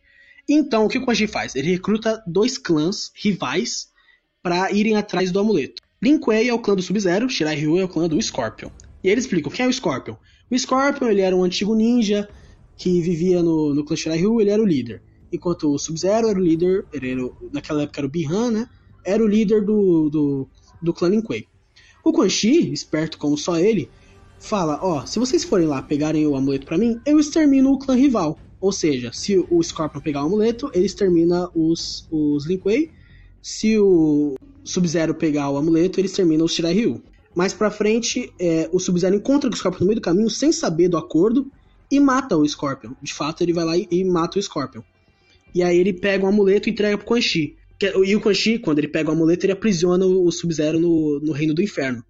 [0.48, 1.54] Então, o que o Quan Chi faz?
[1.54, 3.88] Ele recruta dois clãs rivais
[4.42, 5.82] para irem atrás do amuleto.
[6.02, 8.70] Lin Kuei é o clã do Sub-Zero, Shirai Ryu é o clã do Scorpion.
[9.02, 10.16] E ele explica quem é o Scorpion.
[10.50, 12.28] O Scorpion ele era um antigo ninja
[12.76, 16.42] que vivia no, no Shirai Ryu, ele era o líder enquanto o Sub-Zero era o
[16.42, 18.68] líder, ele era, naquela época era o Bihan, né?
[19.04, 20.48] Era o líder do, do,
[20.82, 21.46] do clã Lin Kuei.
[22.04, 23.88] O Quan Chi, esperto como só ele,
[24.38, 27.78] fala: Ó, oh, se vocês forem lá pegarem o amuleto para mim, eu extermino o
[27.78, 28.38] clã rival.
[28.60, 32.90] Ou seja, se o Scorpion pegar o amuleto, ele extermina os, os Lin Kuei.
[33.42, 34.34] Se o
[34.64, 37.02] Sub-Zero pegar o amuleto, ele extermina os Shirai Ryu.
[37.34, 40.88] Mais pra frente, é, o Sub-Zero encontra o Scorpion no meio do caminho, sem saber
[40.88, 41.50] do acordo,
[41.90, 42.92] e mata o Scorpion.
[43.02, 44.82] De fato, ele vai lá e, e mata o Scorpion.
[45.54, 47.56] E aí ele pega o um amuleto e entrega pro Quan Chi.
[47.80, 51.32] E o Quan Chi, quando ele pega o amuleto, ele aprisiona o Sub-Zero no, no
[51.32, 52.04] Reino do Inferno.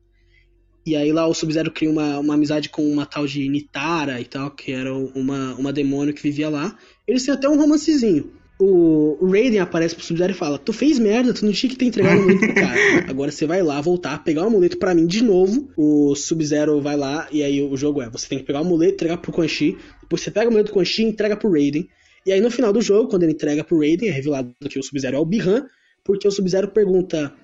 [0.87, 4.25] E aí lá o Sub-Zero cria uma, uma amizade com uma tal de Nitara e
[4.25, 6.79] tal, que era uma, uma demônio que vivia lá.
[7.07, 8.33] Eles têm até um romancezinho.
[8.59, 11.85] O, Raiden aparece pro Sub-Zero e fala: Tu fez merda, tu não tinha que ter
[11.85, 12.81] entregado o amuleto pro cara.
[13.11, 15.69] Agora você vai lá, voltar, pegar o amuleto para mim de novo.
[15.77, 18.95] O Sub-Zero vai lá, e aí o jogo é: você tem que pegar o amuleto,
[18.95, 19.77] entregar pro Quan Chi.
[20.01, 21.87] Depois você pega o amuleto do Quan Chi e entrega pro Raiden.
[22.25, 24.83] E aí no final do jogo, quando ele entrega pro Raiden, é revelado que o
[24.83, 25.67] Sub-Zero é o Bihan,
[26.03, 27.35] porque o Sub-Zero pergunta: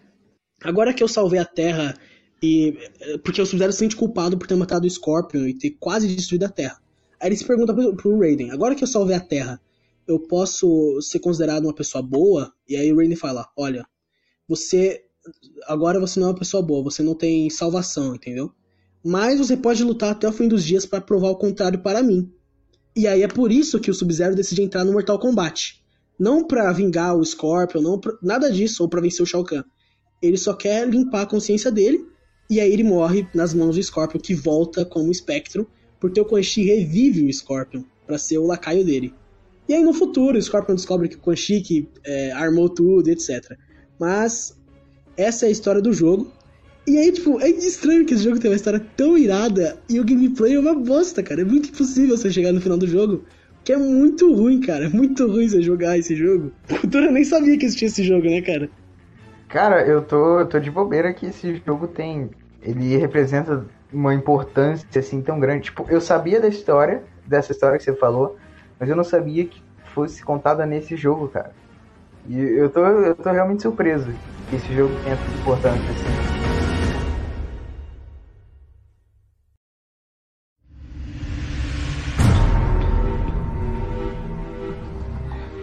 [0.62, 1.94] agora que eu salvei a Terra
[2.42, 2.75] e
[3.22, 6.44] porque o Sub-Zero se sente culpado por ter matado o Scorpion e ter quase destruído
[6.44, 6.81] a Terra.
[7.20, 9.61] Aí ele se pergunta pro, pro Raiden: agora que eu salvei a Terra,
[10.06, 12.52] eu posso ser considerado uma pessoa boa?
[12.68, 13.86] E aí o Raiden fala: olha,
[14.48, 15.04] você
[15.66, 18.52] agora você não é uma pessoa boa, você não tem salvação, entendeu?
[19.04, 22.32] Mas você pode lutar até o fim dos dias para provar o contrário para mim.
[22.94, 25.82] E aí é por isso que o Sub-Zero decide entrar no Mortal Kombat.
[26.18, 29.64] Não pra vingar o Scorpion, não pra, nada disso, ou pra vencer o Shao Kahn.
[30.20, 32.06] Ele só quer limpar a consciência dele,
[32.48, 36.42] e aí ele morre nas mãos do Scorpion, que volta como espectro, porque o Quan
[36.42, 39.12] Chi revive o Scorpion para ser o lacaio dele.
[39.72, 43.56] E aí no futuro o Scorpion descobre que o que, é, armou tudo, etc.
[43.98, 44.54] Mas
[45.16, 46.30] essa é a história do jogo.
[46.87, 50.04] E aí, tipo, é estranho que esse jogo tenha uma história tão irada e o
[50.04, 51.40] gameplay é uma bosta, cara.
[51.40, 53.24] É muito impossível você chegar no final do jogo.
[53.64, 54.85] Que é muito ruim, cara.
[54.85, 56.52] É muito ruim você jogar esse jogo.
[56.68, 58.68] Cultura nem sabia que existia esse jogo, né, cara?
[59.48, 62.28] Cara, eu tô, eu tô de bobeira que esse jogo tem.
[62.61, 65.64] Ele representa uma importância assim tão grande.
[65.64, 68.37] Tipo, eu sabia da história, dessa história que você falou,
[68.78, 69.62] mas eu não sabia que
[69.94, 71.52] fosse contada nesse jogo, cara.
[72.28, 74.12] E eu tô, eu tô realmente surpreso
[74.48, 76.42] que esse jogo tenha sido importante assim.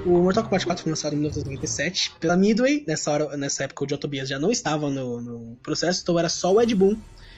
[0.05, 2.83] O Mortal Kombat 4 foi lançado em 1997 pela Midway.
[2.87, 6.27] Nessa, hora, nessa época, o John Tobias já não estava no, no processo, então era
[6.27, 6.97] só o Ed Boon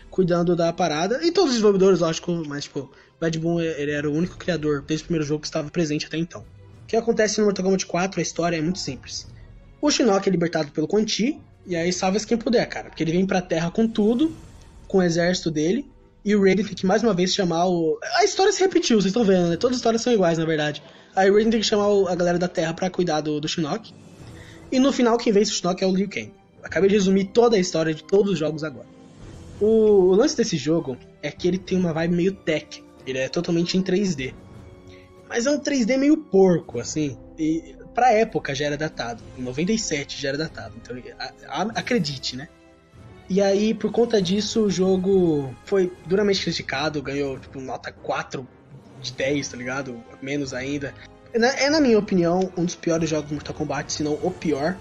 [0.10, 1.20] cuidando da parada.
[1.22, 2.90] E todos os desenvolvedores, lógico, mas tipo,
[3.22, 6.08] o Ed Boon ele era o único criador desde o primeiro jogo que estava presente
[6.08, 6.42] até então.
[6.84, 9.28] O que acontece no Mortal Kombat 4, a história é muito simples.
[9.80, 12.90] O Shinnok é libertado pelo Quan Chi, e aí salva-se quem puder, cara.
[12.90, 14.36] Porque ele vem pra Terra com tudo,
[14.88, 15.90] com o exército dele,
[16.26, 17.98] e o Raiden tem que mais uma vez chamar o.
[18.18, 19.58] A história se repetiu, vocês estão vendo, né?
[19.58, 20.84] Todas as histórias são iguais, na verdade.
[21.16, 23.94] Aí o Raiden tem que chamar a galera da Terra para cuidar do, do Shinnok.
[24.72, 26.32] E no final, quem vence o Shinnok é o Liu Kang.
[26.64, 28.88] Acabei de resumir toda a história de todos os jogos agora.
[29.60, 32.84] O, o lance desse jogo é que ele tem uma vibe meio tech.
[33.06, 34.34] Ele é totalmente em 3D.
[35.28, 37.18] Mas é um 3D meio porco, assim.
[37.38, 39.24] E pra época já era datado.
[39.38, 40.76] Em 97 já era datado.
[40.82, 42.48] Então a, a, acredite, né?
[43.30, 48.46] E aí, por conta disso, o jogo foi duramente criticado, ganhou tipo, nota 4
[49.02, 50.04] de 10, tá ligado?
[50.22, 50.94] Menos ainda.
[51.34, 54.78] É, na minha opinião, um dos piores jogos do Mortal Kombat, se não o pior.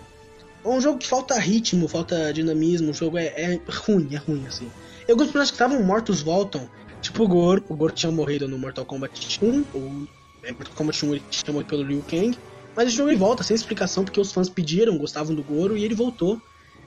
[0.65, 4.45] É um jogo que falta ritmo, falta dinamismo, o jogo é, é ruim, é ruim,
[4.49, 4.69] assim.
[5.07, 6.69] E alguns personagens que estavam mortos voltam,
[7.01, 7.65] tipo o Goro.
[7.69, 10.07] O Goro tinha morrido no Mortal Kombat 1, ou
[10.43, 12.37] é, Mortal Kombat 1 ele tinha morrido pelo Liu Kang.
[12.77, 15.85] Mas o jogo ele volta sem explicação, porque os fãs pediram, gostavam do Goro, e
[15.85, 16.41] ele voltou.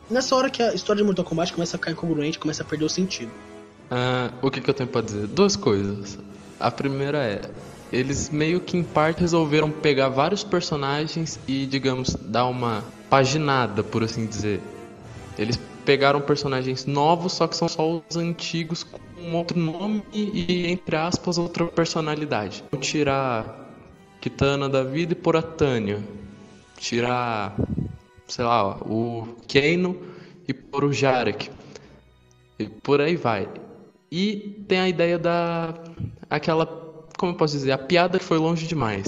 [0.09, 2.85] Nessa hora que a história de Mortal Kombat começa a ficar incongruente, começa a perder
[2.85, 3.31] o sentido.
[3.89, 5.27] Ah, o que, que eu tenho pra dizer?
[5.27, 6.17] Duas coisas.
[6.59, 7.41] A primeira é,
[7.91, 14.03] eles meio que em parte resolveram pegar vários personagens e, digamos, dar uma paginada, por
[14.03, 14.61] assim dizer.
[15.37, 20.95] Eles pegaram personagens novos, só que são só os antigos com outro nome e, entre
[20.95, 22.63] aspas, outra personalidade.
[22.71, 23.63] Vou tirar
[24.21, 26.01] Kitana da vida e pôr a Tânia.
[26.77, 27.55] Tirar,
[28.27, 29.97] sei lá, o Keino
[30.47, 31.49] e pôr o Jarek.
[32.57, 33.49] E por aí vai.
[34.11, 35.73] E tem a ideia da
[36.29, 36.65] aquela,
[37.17, 39.07] como eu posso dizer, a piada que foi longe demais,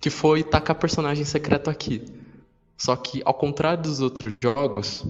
[0.00, 2.04] que foi tacar personagem secreto aqui.
[2.76, 5.04] Só que ao contrário dos outros jogos,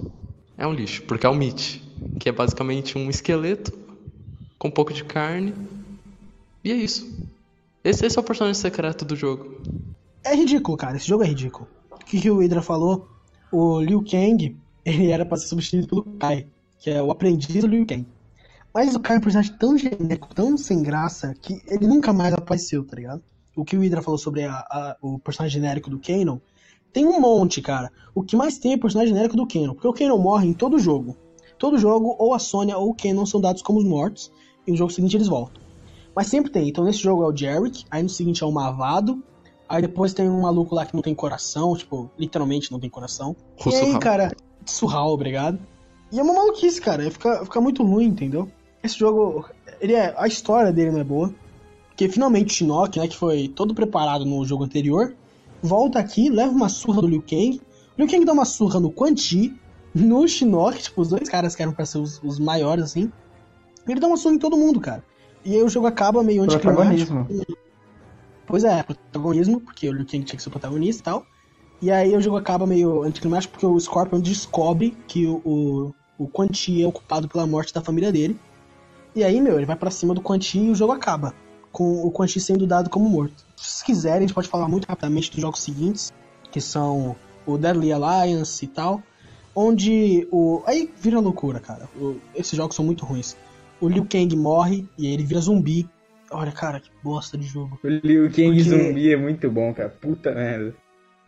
[0.61, 1.81] é um lixo, porque é o Meat,
[2.19, 3.73] que é basicamente um esqueleto
[4.59, 5.55] com um pouco de carne.
[6.63, 7.11] E é isso.
[7.83, 9.59] Esse, esse é o personagem secreto do jogo.
[10.23, 10.97] É ridículo, cara.
[10.97, 11.67] Esse jogo é ridículo.
[11.89, 13.09] O que, o Hydra falou?
[13.51, 16.45] O Liu Kang, ele era pra ser substituído pelo Kai,
[16.79, 18.05] que é o aprendiz do Liu Kang.
[18.71, 22.35] Mas o cara é um personagem tão genérico, tão sem graça, que ele nunca mais
[22.35, 23.23] apareceu, tá ligado?
[23.55, 26.37] O que o Hydra falou sobre a, a, o personagem genérico do Kanon,
[26.93, 27.91] tem um monte, cara.
[28.13, 30.79] O que mais tem é personagem genérico do Kanon, porque o Kanon morre em todo
[30.79, 31.15] jogo.
[31.57, 34.31] Todo jogo, ou a Sonya ou o Kanon são dados como mortos,
[34.65, 35.61] e no jogo seguinte eles voltam.
[36.15, 36.67] Mas sempre tem.
[36.67, 39.23] Então nesse jogo é o Jarek, aí no seguinte é o Mavado,
[39.69, 43.35] aí depois tem um maluco lá que não tem coração, tipo, literalmente não tem coração.
[43.65, 45.59] e aí, cara, surral, obrigado.
[46.11, 47.09] E é uma maluquice, cara.
[47.09, 48.49] Fica, fica muito ruim, entendeu?
[48.83, 49.45] Esse jogo,
[49.79, 51.33] ele é, a história dele não é boa.
[51.87, 55.15] Porque finalmente o Shinnok, né, que foi todo preparado no jogo anterior,
[55.61, 57.61] volta aqui, leva uma surra do Liu Kang.
[57.97, 59.55] Liu Kang dá uma surra no Quan Chi,
[59.93, 63.11] no Shinnok, tipo, os dois caras que eram pra ser os, os maiores, assim.
[63.87, 65.03] Ele dá uma surra em todo mundo, cara.
[65.43, 67.27] E aí o jogo acaba meio anticlimático.
[68.45, 71.25] Pois é, protagonismo, porque o Liu Kang tinha que ser o protagonista e tal.
[71.81, 76.27] E aí o jogo acaba meio anticlimático porque o Scorpion descobre que o, o, o
[76.27, 78.39] Quan Chi é ocupado pela morte da família dele.
[79.15, 81.33] E aí, meu, ele vai para cima do Quan Chi e o jogo acaba.
[81.71, 83.45] Com o Quan Chi sendo dado como morto.
[83.55, 86.11] Se vocês quiserem, a gente pode falar muito rapidamente dos jogos seguintes,
[86.51, 89.01] que são o Deadly Alliance e tal.
[89.55, 90.61] Onde o.
[90.65, 91.89] Aí vira loucura, cara.
[91.95, 92.17] O...
[92.35, 93.35] Esses jogos são muito ruins.
[93.79, 95.89] O Liu Kang morre e aí ele vira zumbi.
[96.29, 97.79] Olha, cara, que bosta de jogo.
[97.83, 98.63] O Liu Kang Porque...
[98.63, 99.89] zumbi é muito bom, cara.
[99.89, 100.75] Puta merda.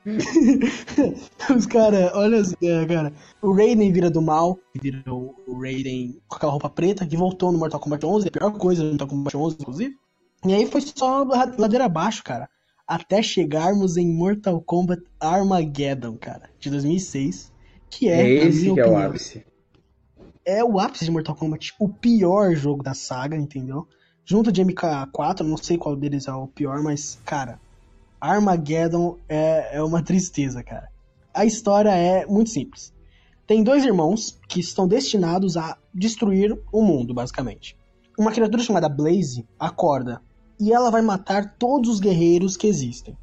[1.55, 3.13] Os caras, olha as ideias, cara.
[3.41, 7.57] O Raiden vira do mal, vira o, Raiden com aquela roupa preta, que voltou no
[7.57, 9.97] Mortal Kombat 11, a pior coisa no Mortal Kombat 11, inclusive.
[10.45, 11.23] E aí foi só
[11.57, 12.49] ladeira abaixo, cara.
[12.85, 17.51] Até chegarmos em Mortal Kombat Armageddon, cara, de 2006.
[17.89, 19.45] Que é, é esse que é o ápice.
[20.45, 23.87] É o ápice de Mortal Kombat, o pior jogo da saga, entendeu?
[24.25, 27.59] Junto de MK4, não sei qual deles é o pior, mas, cara,
[28.19, 30.89] Armageddon é, é uma tristeza, cara.
[31.33, 32.93] A história é muito simples.
[33.47, 37.77] Tem dois irmãos que estão destinados a destruir o mundo, basicamente.
[38.17, 40.21] Uma criatura chamada Blaze acorda
[40.59, 43.17] e ela vai matar todos os guerreiros que existem.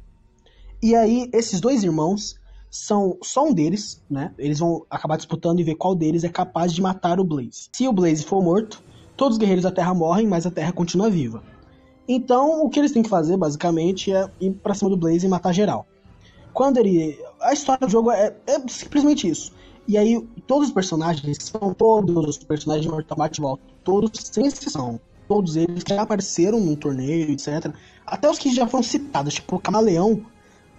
[0.81, 2.39] E aí, esses dois irmãos
[2.69, 4.33] são só um deles, né?
[4.37, 7.69] Eles vão acabar disputando e ver qual deles é capaz de matar o Blaze.
[7.71, 8.81] Se o Blaze for morto,
[9.15, 11.43] todos os guerreiros da Terra morrem, mas a Terra continua viva.
[12.07, 15.29] Então, o que eles têm que fazer, basicamente, é ir pra cima do Blaze e
[15.29, 15.85] matar geral.
[16.53, 17.19] Quando ele.
[17.41, 19.51] A história do jogo é, é simplesmente isso.
[19.87, 23.39] E aí, todos os personagens, são todos os personagens de Mortal Kombat
[23.83, 24.99] todos, sem exceção.
[25.31, 27.73] Todos eles já apareceram num torneio, etc.
[28.05, 30.21] Até os que já foram citados, tipo o Camaleão,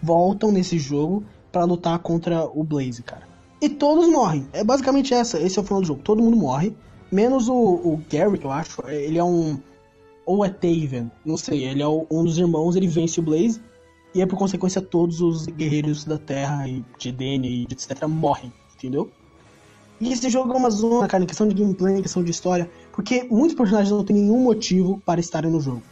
[0.03, 3.27] voltam nesse jogo pra lutar contra o Blaze, cara.
[3.62, 4.47] E todos morrem.
[4.53, 6.03] É basicamente essa, esse é o final do jogo.
[6.03, 6.75] Todo mundo morre,
[7.11, 8.83] menos o, o Gary, que eu acho.
[8.88, 9.59] Ele é um
[10.27, 11.65] ou é Taven, não sei.
[11.65, 13.61] Ele é o- um dos irmãos, ele vence o Blaze
[14.15, 18.53] e aí por consequência todos os guerreiros da Terra e de Dene e etc morrem,
[18.77, 19.11] entendeu?
[20.01, 22.69] E esse jogo é uma zona, cara, em questão de gameplay, em questão de história,
[22.92, 25.83] porque muitos personagens não têm nenhum motivo para estarem no jogo.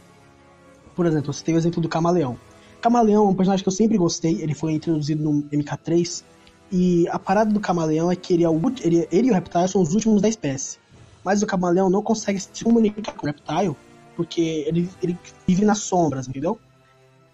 [0.95, 2.37] Por exemplo, você tem o exemplo do Camaleão.
[2.81, 6.23] Camaleão é um personagem que eu sempre gostei, ele foi introduzido no MK3,
[6.71, 9.67] e a parada do Camaleão é que ele, é o, ele, ele e o Reptile
[9.67, 10.79] são os últimos da espécie.
[11.23, 13.75] Mas o Camaleão não consegue se comunicar com o Reptile,
[14.15, 16.57] porque ele, ele vive nas sombras, entendeu?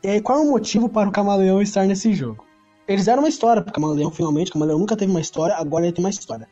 [0.04, 2.46] E aí, qual é o motivo para o Camaleão estar nesse jogo?
[2.88, 4.50] Eles deram uma história pro Camaleão, finalmente.
[4.50, 6.48] O Camaleão nunca teve uma história, agora ele tem uma história.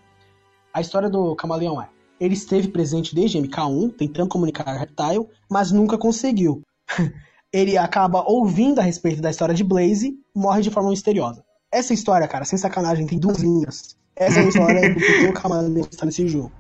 [0.73, 5.27] A história do Camaleão é: ele esteve presente desde MK1, tentando comunicar com o Reptile,
[5.49, 6.61] mas nunca conseguiu.
[7.51, 11.43] ele acaba ouvindo a respeito da história de Blaze, morre de forma misteriosa.
[11.71, 13.95] Essa história, cara, sem sacanagem, tem duas linhas.
[14.15, 16.51] Essa é a história do porquê o Camaleão está nesse jogo.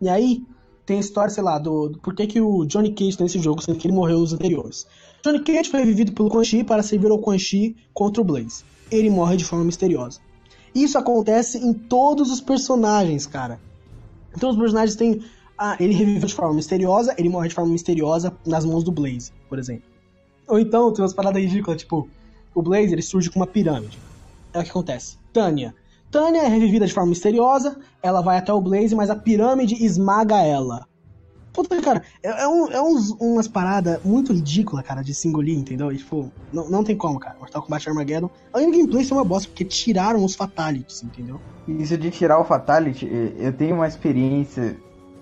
[0.00, 0.42] E aí,
[0.84, 3.62] tem a história, sei lá, do, do porquê que o Johnny Cage está nesse jogo,
[3.62, 4.86] sendo que ele morreu nos anteriores.
[5.24, 8.64] Johnny Cage foi revivido pelo Quan Chi para servir ao Quan Chi contra o Blaze.
[8.90, 10.20] Ele morre de forma misteriosa.
[10.74, 13.60] Isso acontece em todos os personagens, cara.
[14.36, 15.22] Então os personagens têm.
[15.58, 19.32] Ah, ele reviveu de forma misteriosa, ele morre de forma misteriosa nas mãos do Blaze,
[19.48, 19.84] por exemplo.
[20.48, 22.08] Ou então tem umas paradas ridículas, tipo,
[22.54, 23.98] o Blaze ele surge com uma pirâmide.
[24.52, 25.18] É o que acontece.
[25.32, 25.74] Tânia.
[26.10, 30.42] Tânia é revivida de forma misteriosa, ela vai até o Blaze, mas a pirâmide esmaga
[30.42, 30.86] ela.
[31.52, 35.58] Puta, cara, é, é, um- é uns, umas paradas muito ridículas, cara, de se engolir,
[35.58, 35.92] entendeu?
[35.92, 37.36] E, tipo, não, não tem como, cara.
[37.38, 38.30] Mortal Kombat Armageddon.
[38.52, 41.40] Além do gameplay ser uma bosta, porque tiraram os Fatalities, entendeu?
[41.68, 44.76] Isso de tirar o Fatality, eu tenho uma experiência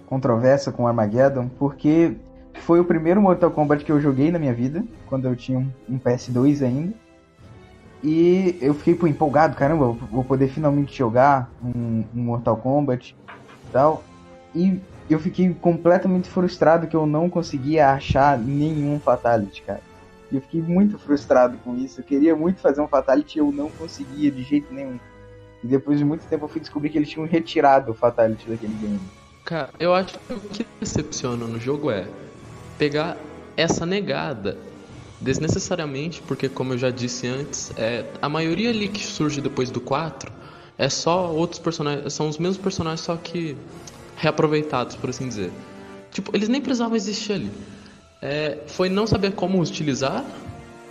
[0.07, 2.17] controversa com Armageddon, porque
[2.61, 5.71] foi o primeiro Mortal Kombat que eu joguei na minha vida, quando eu tinha um,
[5.89, 6.95] um PS2 ainda.
[8.03, 13.15] E eu fiquei pô, empolgado, caramba, vou poder finalmente jogar um, um Mortal Kombat
[13.69, 14.03] e tal.
[14.55, 14.81] E
[15.13, 19.83] eu fiquei completamente frustrado que eu não conseguia achar nenhum Fatality, cara.
[20.33, 22.01] Eu fiquei muito frustrado com isso.
[22.01, 24.99] Eu queria muito fazer um Fatality e eu não conseguia de jeito nenhum.
[25.65, 28.75] E depois de muito tempo eu fui descobrir que eles tinham retirado o Fatality daquele
[28.75, 29.01] game.
[29.45, 32.07] Cara, eu acho que o que decepciona no jogo é
[32.79, 33.17] pegar
[33.57, 34.57] essa negada
[35.21, 39.81] desnecessariamente, porque como eu já disse antes, é, a maioria ali que surge depois do
[39.81, 40.33] 4
[40.79, 43.57] é só outros personagens, são os mesmos personagens, só que
[44.21, 45.51] reaproveitados, por assim dizer.
[46.13, 47.51] Tipo, eles nem precisavam existir ali.
[48.21, 50.25] É, foi não saber como utilizar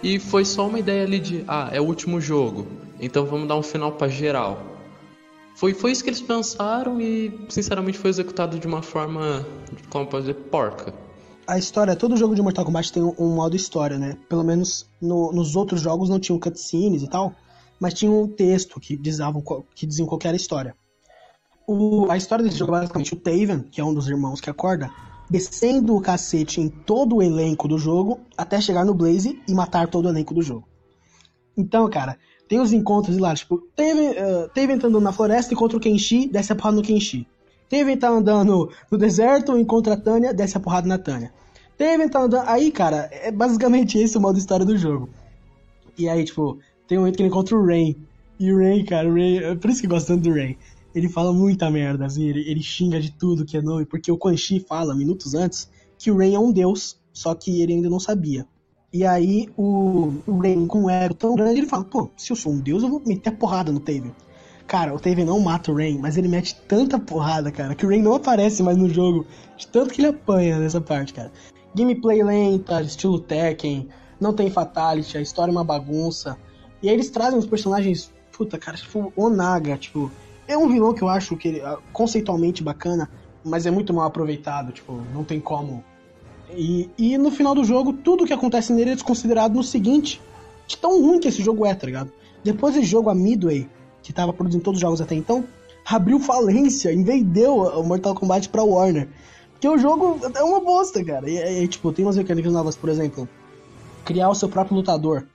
[0.01, 2.65] e foi só uma ideia ali de, ah, é o último jogo,
[2.99, 4.65] então vamos dar um final pra geral.
[5.55, 9.45] Foi, foi isso que eles pensaram e, sinceramente, foi executado de uma forma,
[9.89, 10.93] como posso dizer, porca.
[11.45, 14.17] A história, todo jogo de Mortal Kombat tem um, um modo história, né?
[14.29, 17.35] Pelo menos no- nos outros jogos não tinham cutscenes e tal,
[17.79, 20.75] mas tinha um texto que diziam, qual- que diziam qual que era a história.
[21.71, 24.49] O- a história desse jogo é basicamente o Taven, que é um dos irmãos que
[24.49, 24.89] acorda,
[25.29, 29.87] descendo o cacete em todo o elenco do jogo até chegar no Blaze e matar
[29.87, 30.67] todo o elenco do jogo.
[31.55, 35.79] Então, cara, tem os encontros lá, tipo, Taven, uh, tá andando na floresta, encontra o
[35.79, 37.27] Kenshi, desce a porrada no Kenshi.
[37.69, 41.31] Taven tá andando no deserto, encontra a Tânia, desce a porrada na Tânia.
[41.77, 42.47] Taven tá andando.
[42.47, 45.07] Aí, cara, é basicamente esse o modo história do jogo.
[45.95, 47.95] E aí, tipo, tem um momento que ele encontra o Rain.
[48.39, 50.57] E o Rain, cara, o Rain, é por isso que eu gosto tanto do Rain.
[50.99, 54.17] Ele fala muita merda, assim, ele, ele xinga de tudo que é nome, porque o
[54.17, 57.89] Quan Chi fala, minutos antes, que o Rain é um deus, só que ele ainda
[57.89, 58.45] não sabia.
[58.91, 62.35] E aí, o, o Rain, com um ego tão grande, ele fala, pô, se eu
[62.35, 64.11] sou um deus, eu vou meter a porrada no Taven.
[64.67, 67.89] Cara, o Taven não mata o Rain, mas ele mete tanta porrada, cara, que o
[67.89, 71.31] Rain não aparece mais no jogo, de tanto que ele apanha nessa parte, cara.
[71.73, 73.87] Gameplay lenta, estilo Tekken,
[74.19, 76.37] não tem Fatality, a história é uma bagunça.
[76.83, 80.11] E aí eles trazem os personagens, puta, cara, tipo, Onaga, tipo,
[80.49, 83.07] é um vilão que eu acho que ele, ah, conceitualmente bacana,
[83.45, 85.83] mas é muito mal aproveitado, tipo, não tem como.
[86.51, 90.19] E, e no final do jogo, tudo que acontece nele é desconsiderado no seguinte,
[90.67, 92.11] de tão ruim que esse jogo é, tá ligado?
[92.43, 93.69] Depois desse jogo, a Midway,
[94.01, 95.45] que tava produzindo todos os jogos até então,
[95.85, 99.07] abriu falência vendeu o Mortal Kombat pra Warner.
[99.51, 101.29] Porque o jogo é uma bosta, cara.
[101.29, 103.29] E, e, tipo, tem umas mecânicas novas, por exemplo,
[104.03, 105.27] criar o seu próprio lutador.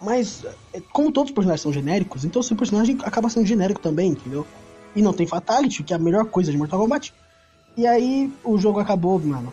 [0.00, 4.12] Mas, é, como todos os personagens são genéricos, então seu personagem acaba sendo genérico também,
[4.12, 4.46] entendeu?
[4.94, 7.12] E não tem Fatality, que é a melhor coisa de Mortal Kombat.
[7.76, 9.52] E aí o jogo acabou, mano.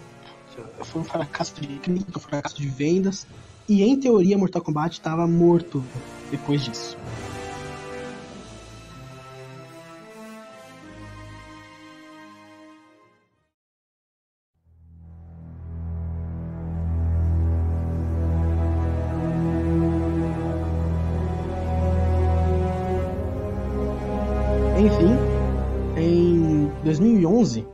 [0.84, 3.28] Foi um fracasso de crítica, um fracasso de vendas.
[3.68, 5.84] E em teoria Mortal Kombat tava morto
[6.32, 6.98] depois disso.
[27.46, 27.68] 2011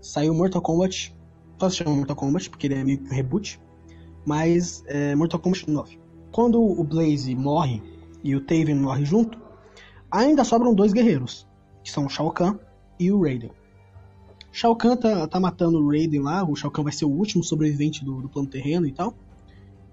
[0.00, 1.14] saiu Mortal Kombat.
[1.58, 3.60] Só se chama Mortal Kombat, porque ele é meio que um reboot.
[4.26, 5.98] Mas é Mortal Kombat 9.
[6.30, 7.82] Quando o Blaze morre
[8.22, 9.40] e o Taven morre junto,
[10.10, 11.46] ainda sobram dois guerreiros,
[11.82, 12.58] que são o Shao Kahn
[12.98, 13.50] e o Raiden.
[14.52, 17.42] Shao Kahn tá, tá matando o Raiden lá, o Shao Kahn vai ser o último
[17.42, 19.14] sobrevivente do, do plano terreno e tal.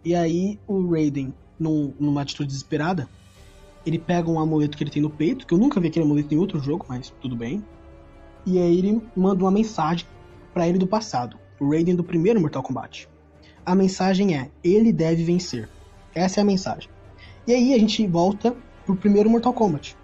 [0.04, 3.08] E aí o Raiden, num, numa atitude desesperada,
[3.86, 6.34] ele pega um amuleto que ele tem no peito, que eu nunca vi aquele amuleto
[6.34, 7.64] em outro jogo, mas tudo bem.
[8.46, 10.06] E aí ele manda uma mensagem
[10.54, 13.08] para ele do passado, o Raiden do primeiro Mortal Kombat.
[13.66, 15.70] A mensagem é: ele deve vencer.
[16.14, 16.89] Essa é a mensagem.
[17.48, 19.96] E aí a gente volta pro primeiro Mortal Kombat.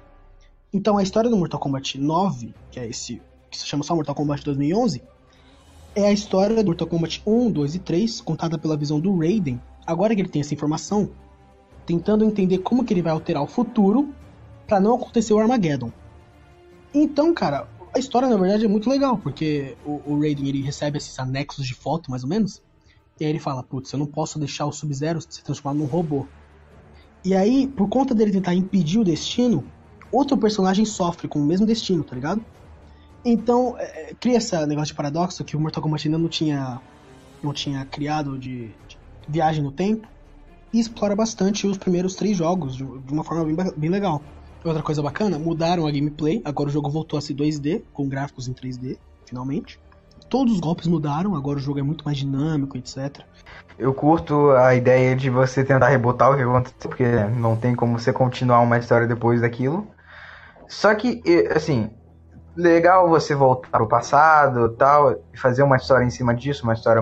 [0.72, 4.16] Então a história do Mortal Kombat 9, que é esse que se chama só Mortal
[4.16, 5.02] Kombat 2011,
[5.96, 9.60] é a história do Mortal Kombat 1, 2 e 3, contada pela visão do Raiden.
[9.86, 11.10] Agora que ele tem essa informação,
[11.86, 14.14] tentando entender como que ele vai alterar o futuro
[14.68, 15.92] para não acontecer o Armageddon.
[16.94, 20.98] Então, cara, a história na verdade é muito legal, porque o, o Raiden ele recebe
[20.98, 22.62] esses anexos de foto, mais ou menos,
[23.20, 26.28] e aí ele fala, putz, eu não posso deixar o Sub-Zero se transformar num robô.
[27.26, 29.68] E aí, por conta dele tentar impedir o destino,
[30.12, 32.46] outro personagem sofre com o mesmo destino, tá ligado?
[33.26, 36.80] Então, é, cria esse negócio de paradoxo que o Mortal Kombat ainda não tinha,
[37.44, 40.08] não tinha criado de, de viagem no tempo.
[40.72, 44.22] E explora bastante os primeiros três jogos de, de uma forma bem, bem legal.
[44.64, 48.48] Outra coisa bacana, mudaram a gameplay, agora o jogo voltou a ser 2D, com gráficos
[48.48, 49.80] em 3D, finalmente.
[50.30, 53.22] Todos os golpes mudaram, agora o jogo é muito mais dinâmico, etc.
[53.80, 57.06] Eu curto a ideia de você tentar rebotar o que aconteceu, porque
[57.38, 59.88] não tem como você continuar uma história depois daquilo.
[60.68, 61.22] Só que,
[61.56, 61.90] assim,
[62.56, 67.02] legal você voltar pro passado tal, e fazer uma história em cima disso, uma história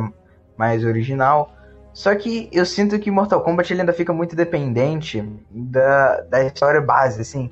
[0.56, 1.55] mais original.
[1.96, 6.82] Só que eu sinto que Mortal Kombat ele ainda fica muito dependente da, da história
[6.82, 7.50] base, assim.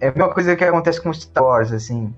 [0.00, 2.14] É a mesma coisa que acontece com Star Wars, assim.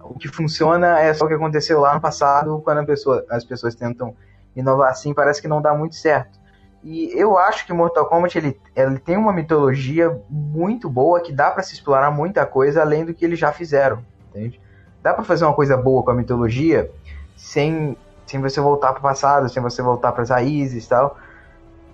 [0.00, 3.74] O que funciona é só o que aconteceu lá no passado, quando pessoa, as pessoas
[3.74, 4.14] tentam
[4.54, 6.38] inovar assim, parece que não dá muito certo.
[6.84, 11.50] E eu acho que Mortal Kombat ele, ele tem uma mitologia muito boa que dá
[11.50, 14.60] para se explorar muita coisa além do que eles já fizeram, entende?
[15.02, 16.88] Dá para fazer uma coisa boa com a mitologia
[17.36, 17.96] sem
[18.26, 21.16] sem você voltar para o passado, sem você voltar para as raízes e tal.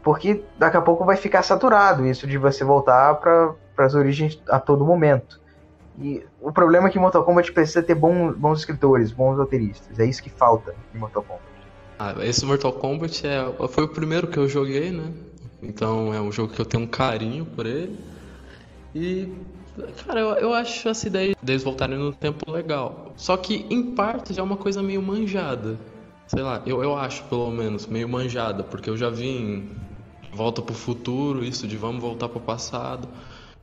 [0.03, 4.59] Porque daqui a pouco vai ficar saturado isso de você voltar para as origens a
[4.59, 5.41] todo momento.
[5.99, 9.99] E o problema é que Mortal Kombat precisa ter bons, bons escritores, bons roteiristas.
[9.99, 11.45] É isso que falta em Mortal Kombat.
[11.99, 15.13] Ah, esse Mortal Kombat é, foi o primeiro que eu joguei, né?
[15.63, 17.97] Então é um jogo que eu tenho um carinho por ele.
[18.95, 19.33] E,
[20.05, 23.13] cara, eu, eu acho essa ideia deles voltarem no tempo legal.
[23.17, 25.79] Só que, em parte, já é uma coisa meio manjada
[26.35, 29.71] sei lá, eu, eu acho pelo menos meio manjada, porque eu já vi em
[30.33, 33.07] Volta pro Futuro, isso de vamos voltar pro passado.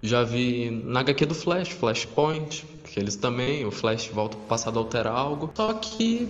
[0.03, 4.77] Já vi na HQ do Flash, Flashpoint, que eles também, o Flash volta pro passado
[4.77, 5.51] alterar algo.
[5.55, 6.29] Só que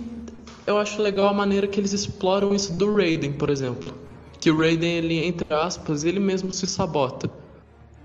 [0.66, 3.94] eu acho legal a maneira que eles exploram isso do Raiden, por exemplo.
[4.40, 7.30] Que o Raiden, ele, entre aspas, ele mesmo se sabota.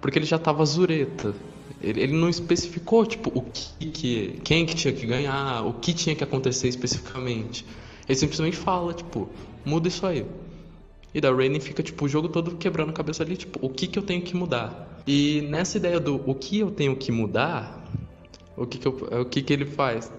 [0.01, 1.33] Porque ele já tava zureta.
[1.81, 5.93] Ele, ele não especificou, tipo, o que, que quem que tinha que ganhar, o que
[5.93, 7.65] tinha que acontecer especificamente.
[8.07, 9.29] Ele simplesmente fala, tipo,
[9.65, 10.25] muda isso aí.
[11.13, 13.87] E da Raiden fica, tipo, o jogo todo quebrando a cabeça ali, tipo, o que
[13.87, 15.01] que eu tenho que mudar?
[15.07, 17.85] E nessa ideia do o que eu tenho que mudar,
[18.57, 18.91] o que que, eu,
[19.21, 20.11] o que, que ele faz?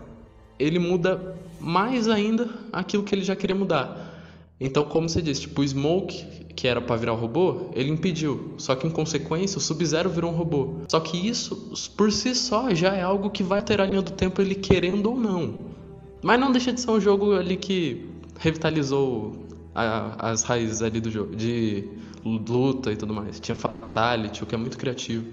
[0.58, 4.14] Ele muda mais ainda aquilo que ele já queria mudar.
[4.58, 6.24] Então, como você disse, tipo, o Smoke,
[6.54, 8.54] que era para virar um robô, ele impediu.
[8.56, 10.76] Só que em consequência, o Sub-Zero virou um robô.
[10.88, 14.12] Só que isso, por si só, já é algo que vai ter a linha do
[14.12, 15.75] tempo ele querendo ou não.
[16.22, 18.08] Mas não deixa de ser um jogo ali que
[18.38, 21.88] revitalizou a, as raízes ali do jogo, de
[22.24, 23.38] luta e tudo mais.
[23.38, 25.26] Tinha Fatality, o que é muito criativo.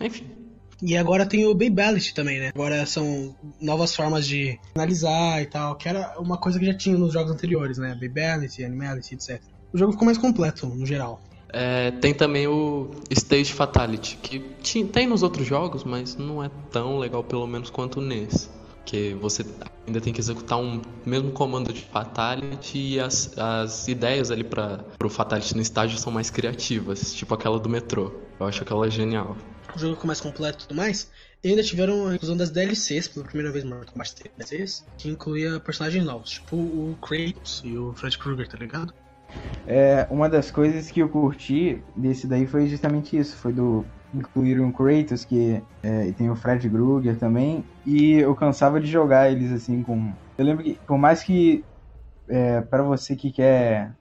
[0.00, 0.24] Enfim.
[0.80, 2.50] E agora tem o Babality também, né?
[2.54, 6.96] Agora são novas formas de analisar e tal, que era uma coisa que já tinha
[6.96, 7.98] nos jogos anteriores, né?
[8.00, 9.42] Babality, Animality, etc.
[9.72, 11.20] O jogo ficou mais completo, no geral.
[11.50, 14.18] É, tem também o Stage Fatality,
[14.62, 18.57] que tem nos outros jogos, mas não é tão legal, pelo menos, quanto nesse
[18.88, 19.44] porque você
[19.86, 24.82] ainda tem que executar um mesmo comando de Fatality e as, as ideias ali para
[25.04, 28.14] o Fatality no estágio são mais criativas, tipo aquela do metrô.
[28.40, 29.36] Eu acho aquela genial.
[29.76, 31.10] O jogo ficou mais completo e tudo mais.
[31.44, 35.60] E ainda tiveram a inclusão das DLCs, pela primeira vez Mortal Kombat DLCs, que incluía
[35.60, 38.94] personagens novos, tipo o Kratos e o Fred Krueger, tá ligado?
[39.66, 43.84] É, uma das coisas que eu curti desse daí foi justamente isso, foi do
[44.14, 49.52] incluíram Kratos, que é, tem o Fred Krueger também, e eu cansava de jogar eles
[49.52, 50.12] assim com.
[50.36, 51.64] Eu lembro que, por mais que
[52.28, 53.92] é, para você que quer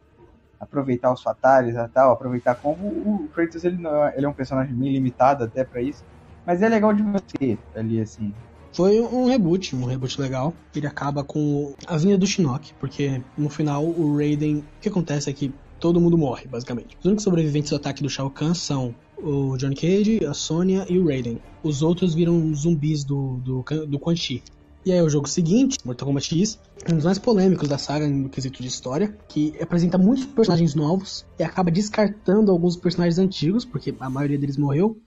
[0.59, 4.73] aproveitar os fatales e tal, aproveitar como o Kratos ele, não, ele é um personagem
[4.73, 6.03] meio limitado até para isso,
[6.45, 8.33] mas é legal de você ali assim.
[8.73, 10.53] Foi um reboot, um reboot legal.
[10.75, 14.57] Ele acaba com a vinda do Shinnok, porque no final o Raiden.
[14.57, 16.95] O que acontece é que todo mundo morre, basicamente.
[16.99, 20.97] Os únicos sobreviventes do ataque do Shao Kahn são o Johnny Cage, a Sonya e
[20.99, 21.39] o Raiden.
[21.63, 24.43] Os outros viram zumbis do, do, do Quan Chi.
[24.85, 26.59] E aí o jogo seguinte, Mortal Kombat X,
[26.89, 31.25] um dos mais polêmicos da saga no quesito de história, que apresenta muitos personagens novos
[31.37, 34.97] e acaba descartando alguns personagens antigos, porque a maioria deles morreu,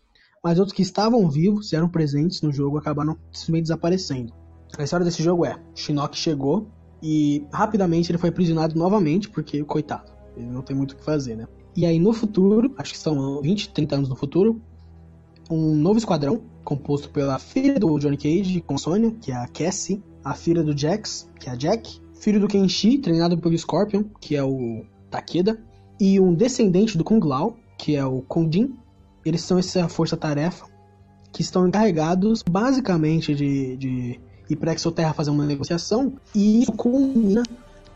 [0.45, 4.35] mas outros que estavam vivos e eram presentes no jogo acabaram simplesmente desaparecendo.
[4.77, 6.69] A história desse jogo é: Shinnok chegou
[7.03, 11.37] e rapidamente ele foi aprisionado novamente, porque, coitado, ele não tem muito o que fazer,
[11.37, 11.49] né?
[11.77, 14.61] E aí no futuro, acho que são 20, 30 anos no futuro,
[15.51, 20.03] um novo esquadrão, composto pela filha do Johnny Cage com Sonya, que é a Cassie,
[20.25, 24.37] a filha do Jax, que é a Jack, filho do Kenshi, treinado pelo Scorpion, que
[24.37, 25.59] é o Takeda,
[25.99, 28.75] e um descendente do Kung Lao, que é o Kung Jin.
[29.25, 30.67] Eles são essa força-tarefa
[31.33, 37.43] que estão encarregados basicamente de, de ir para Exoterra fazer uma negociação e isso culmina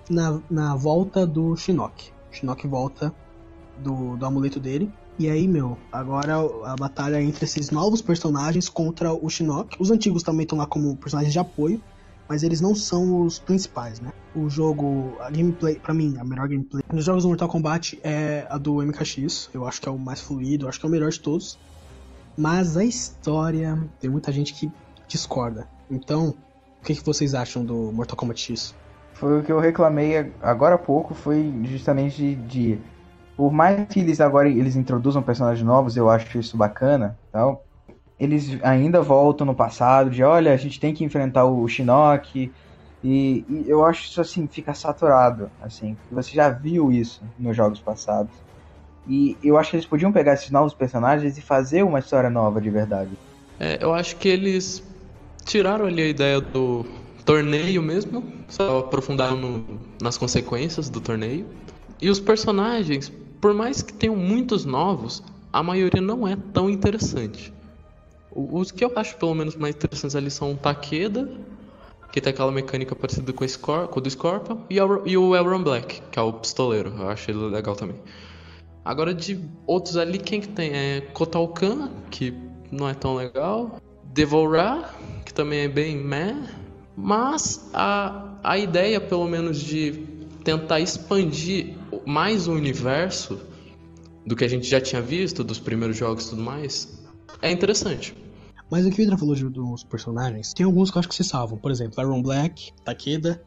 [0.08, 2.10] na, na volta do Shinnok.
[2.30, 3.14] Shinnok volta
[3.78, 9.12] do, do amuleto dele e aí, meu, agora a batalha entre esses novos personagens contra
[9.12, 9.76] o Shinnok.
[9.78, 11.80] Os antigos também estão lá como personagens de apoio,
[12.28, 14.12] mas eles não são os principais, né?
[14.34, 18.44] O jogo, a gameplay, para mim, a melhor gameplay nos jogos do Mortal Kombat é
[18.50, 19.50] a do MKX.
[19.54, 21.56] Eu acho que é o mais fluido, eu acho que é o melhor de todos.
[22.36, 24.68] Mas a história, tem muita gente que
[25.06, 25.68] discorda.
[25.88, 26.34] Então,
[26.80, 28.74] o que, que vocês acham do Mortal Kombat X?
[29.12, 32.80] Foi o que eu reclamei agora há pouco, foi justamente de
[33.36, 37.64] por mais que eles agora eles introduzam personagens novos, eu acho isso bacana, tal.
[38.18, 42.52] Eles ainda voltam no passado de, olha, a gente tem que enfrentar o Shinnok
[43.02, 45.96] e, e eu acho isso assim fica saturado, assim.
[46.10, 48.32] Você já viu isso nos jogos passados.
[49.06, 52.60] E eu acho que eles podiam pegar esses novos personagens e fazer uma história nova
[52.60, 53.10] de verdade.
[53.60, 54.82] É, eu acho que eles
[55.44, 56.86] tiraram ali a ideia do
[57.24, 59.64] torneio mesmo, só aprofundaram no,
[60.00, 61.46] nas consequências do torneio.
[62.00, 63.12] E os personagens,
[63.44, 65.22] por mais que tenham muitos novos,
[65.52, 67.52] a maioria não é tão interessante.
[68.34, 71.30] Os que eu acho pelo menos mais interessantes ali são o Takeda,
[72.10, 75.62] que tem aquela mecânica parecida com, Scor com o do Scorpion, e, e o Elron
[75.62, 76.94] Black, que é o pistoleiro.
[76.98, 77.96] Eu acho ele legal também.
[78.82, 80.70] Agora de outros ali, quem que tem?
[80.72, 82.32] É Kotal Kahn, que
[82.72, 83.78] não é tão legal.
[84.04, 86.34] Devorar, que também é bem meh.
[86.96, 93.40] Mas a, a ideia, pelo menos, de tentar expandir mais o universo
[94.26, 97.02] do que a gente já tinha visto, dos primeiros jogos e tudo mais,
[97.42, 98.16] é interessante.
[98.70, 101.14] Mas o que o Hydra falou de, dos personagens, tem alguns que eu acho que
[101.14, 101.58] se salvam.
[101.58, 103.42] Por exemplo, Iron Black, Takeda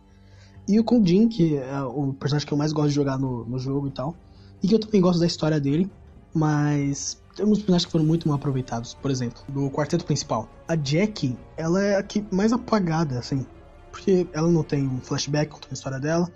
[0.67, 3.57] e o Kondin, que é o personagem que eu mais gosto de jogar no, no
[3.57, 4.15] jogo e tal.
[4.61, 5.89] E que eu também gosto da história dele,
[6.33, 8.93] mas tem alguns personagens que foram muito mal aproveitados.
[8.93, 10.49] Por exemplo, do quarteto principal.
[10.67, 13.45] A Jack, ela é a que mais apagada, assim.
[13.91, 16.31] Porque ela não tem um flashback contando a história dela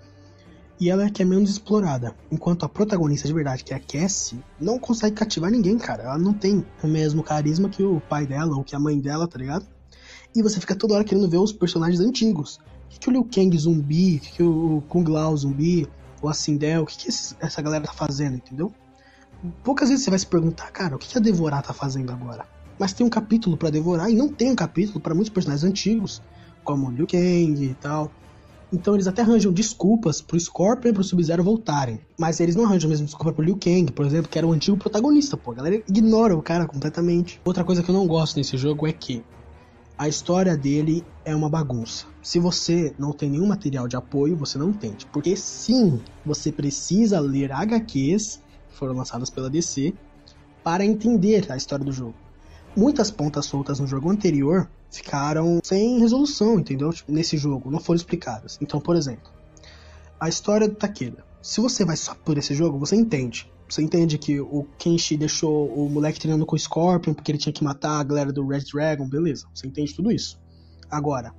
[0.82, 2.12] e ela é que é menos explorada.
[2.28, 6.02] Enquanto a protagonista de verdade, que é a Cassie, não consegue cativar ninguém, cara.
[6.02, 9.28] Ela não tem o mesmo carisma que o pai dela ou que a mãe dela,
[9.28, 9.64] tá ligado?
[10.34, 12.56] E você fica toda hora querendo ver os personagens antigos.
[12.56, 15.88] O que, que o Liu Kang zumbi, o que, que o Kung Lao zumbi,
[16.20, 18.72] o Asindel, o que, que essa galera tá fazendo, entendeu?
[19.62, 22.44] Poucas vezes você vai se perguntar, cara, o que, que a Devorar tá fazendo agora?
[22.76, 26.20] Mas tem um capítulo para devorar e não tem um capítulo para muitos personagens antigos,
[26.64, 28.10] como o Liu Kang e tal.
[28.72, 32.00] Então eles até arranjam desculpas pro Scorpion e pro Sub-Zero voltarem.
[32.18, 34.52] Mas eles não arranjam a mesma desculpa pro Liu Kang, por exemplo, que era o
[34.52, 35.52] antigo protagonista, pô.
[35.52, 37.40] A galera ignora o cara completamente.
[37.44, 39.22] Outra coisa que eu não gosto nesse jogo é que
[39.98, 42.06] a história dele é uma bagunça.
[42.22, 45.06] Se você não tem nenhum material de apoio, você não entende.
[45.12, 49.92] Porque sim, você precisa ler HQs que foram lançadas pela DC
[50.64, 52.14] para entender a história do jogo.
[52.74, 56.90] Muitas pontas soltas no jogo anterior ficaram sem resolução, entendeu?
[56.90, 58.58] Tipo, nesse jogo, não foram explicadas.
[58.62, 59.30] Então, por exemplo,
[60.18, 61.24] a história do Takeda.
[61.42, 63.50] Se você vai só por esse jogo, você entende.
[63.68, 67.52] Você entende que o Kenshi deixou o moleque treinando com o Scorpion porque ele tinha
[67.52, 69.46] que matar a galera do Red Dragon, beleza.
[69.54, 70.38] Você entende tudo isso.
[70.90, 71.34] Agora,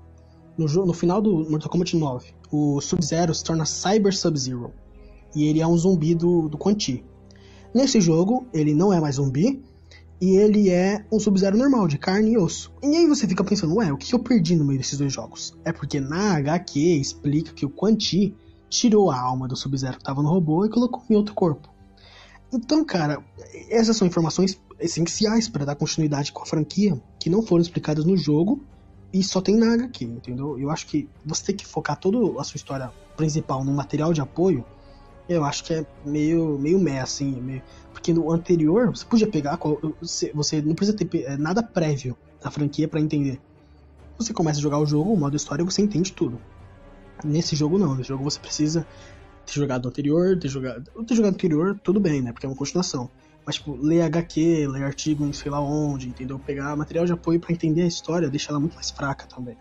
[0.58, 4.72] no, no final do Mortal Kombat 9, o Sub-Zero se torna Cyber Sub-Zero.
[5.36, 7.04] E ele é um zumbi do, do Quan Chi.
[7.74, 9.64] Nesse jogo, ele não é mais zumbi,
[10.24, 12.72] e ele é um Sub-Zero normal, de carne e osso.
[12.82, 15.54] E aí você fica pensando, ué, o que eu perdi no meio desses dois jogos?
[15.66, 18.34] É porque na HQ explica que o Quan Chi
[18.70, 21.68] tirou a alma do Sub-Zero que estava no robô e colocou em outro corpo.
[22.54, 23.22] Então, cara,
[23.70, 28.16] essas são informações essenciais para dar continuidade com a franquia, que não foram explicadas no
[28.16, 28.64] jogo
[29.12, 30.58] e só tem na HQ, entendeu?
[30.58, 34.22] Eu acho que você tem que focar toda a sua história principal no material de
[34.22, 34.64] apoio,
[35.28, 37.62] eu acho que é meio, meio meh, assim, meio
[38.04, 39.58] porque no anterior, você podia pegar.
[40.34, 43.40] Você não precisa ter é, nada prévio da franquia para entender.
[44.18, 46.38] Você começa a jogar o jogo, o modo história, você entende tudo.
[47.24, 48.86] Nesse jogo não, nesse jogo você precisa
[49.46, 50.92] ter jogado anterior, ter jogado.
[51.06, 52.34] Ter jogado anterior, tudo bem, né?
[52.34, 53.10] Porque é uma continuação.
[53.46, 56.38] Mas, tipo, ler HQ, ler artigo em sei lá onde, entendeu?
[56.38, 59.56] Pegar material de apoio para entender a história deixa ela muito mais fraca também.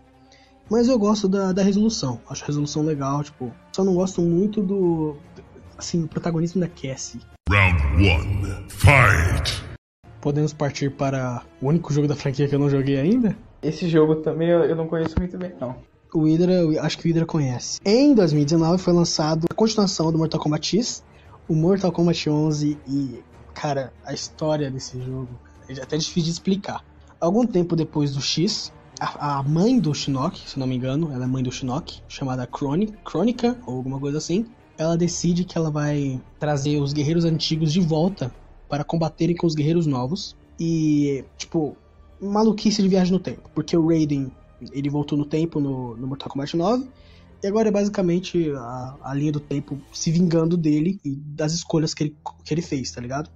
[0.69, 2.19] Mas eu gosto da, da resolução.
[2.29, 3.53] Acho a resolução legal, tipo.
[3.71, 5.15] Só não gosto muito do.
[5.83, 7.19] Assim, o protagonismo da Cassie.
[7.49, 8.65] Round one.
[8.69, 9.61] Fight!
[10.21, 13.35] Podemos partir para o único jogo da franquia que eu não joguei ainda?
[13.61, 15.75] Esse jogo também eu, não conheço muito bem, não.
[16.13, 17.81] O Hydra, acho que o Hydra conhece.
[17.85, 21.03] Em 2019 foi lançado a continuação do Mortal Kombat X,
[21.49, 23.21] o Mortal Kombat 11 e,
[23.53, 26.81] cara, a história desse jogo é até difícil de explicar.
[27.19, 28.71] Algum tempo depois do X,
[29.01, 32.47] a, a mãe do Shinnok, se não me engano, ela é mãe do Shinnok, chamada
[32.47, 34.45] Crônica, Crônica ou alguma coisa assim,
[34.83, 38.33] ela decide que ela vai trazer os guerreiros antigos de volta
[38.69, 40.35] para combaterem com os guerreiros novos.
[40.59, 41.75] E, tipo,
[42.21, 43.49] maluquice de viagem no tempo.
[43.53, 44.31] Porque o Raiden,
[44.71, 46.87] ele voltou no tempo no, no Mortal Kombat 9.
[47.43, 51.93] E agora é basicamente a, a linha do tempo se vingando dele e das escolhas
[51.93, 53.29] que ele, que ele fez, tá ligado?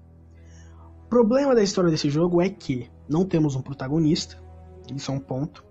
[1.05, 4.41] O problema da história desse jogo é que não temos um protagonista,
[4.95, 5.65] isso é um ponto,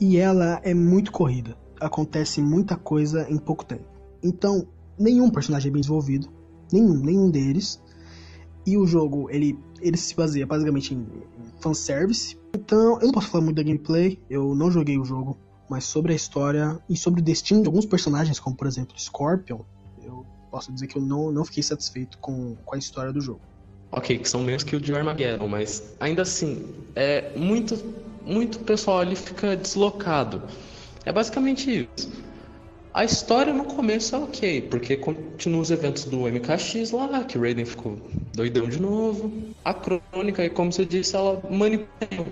[0.00, 1.56] e ela é muito corrida.
[1.80, 3.84] Acontece muita coisa em pouco tempo.
[4.22, 4.66] Então,
[4.98, 6.28] nenhum personagem é bem desenvolvido,
[6.72, 7.80] nenhum, nenhum deles.
[8.66, 11.06] E o jogo, ele, ele se baseia basicamente em,
[11.60, 12.38] fanservice.
[12.54, 15.38] Então, eu não posso falar muito da gameplay, eu não joguei o jogo,
[15.68, 19.60] mas sobre a história e sobre o destino de alguns personagens, como por exemplo Scorpion,
[20.02, 23.40] eu posso dizer que eu não, não fiquei satisfeito com, com a história do jogo.
[23.90, 27.76] Ok, que são menos que o de Armageddon, mas ainda assim, é muito,
[28.24, 30.42] muito pessoal ali fica deslocado.
[31.04, 32.27] É basicamente isso.
[32.92, 37.40] A história no começo é ok, porque continua os eventos do MKX lá, que o
[37.40, 37.98] Raiden ficou
[38.34, 39.30] doidão de novo.
[39.64, 42.26] A crônica, e como você disse, ela manipula.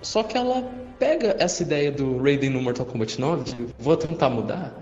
[0.00, 0.62] Só que ela
[0.98, 4.74] pega essa ideia do Raiden no Mortal Kombat 9, de vou tentar mudar.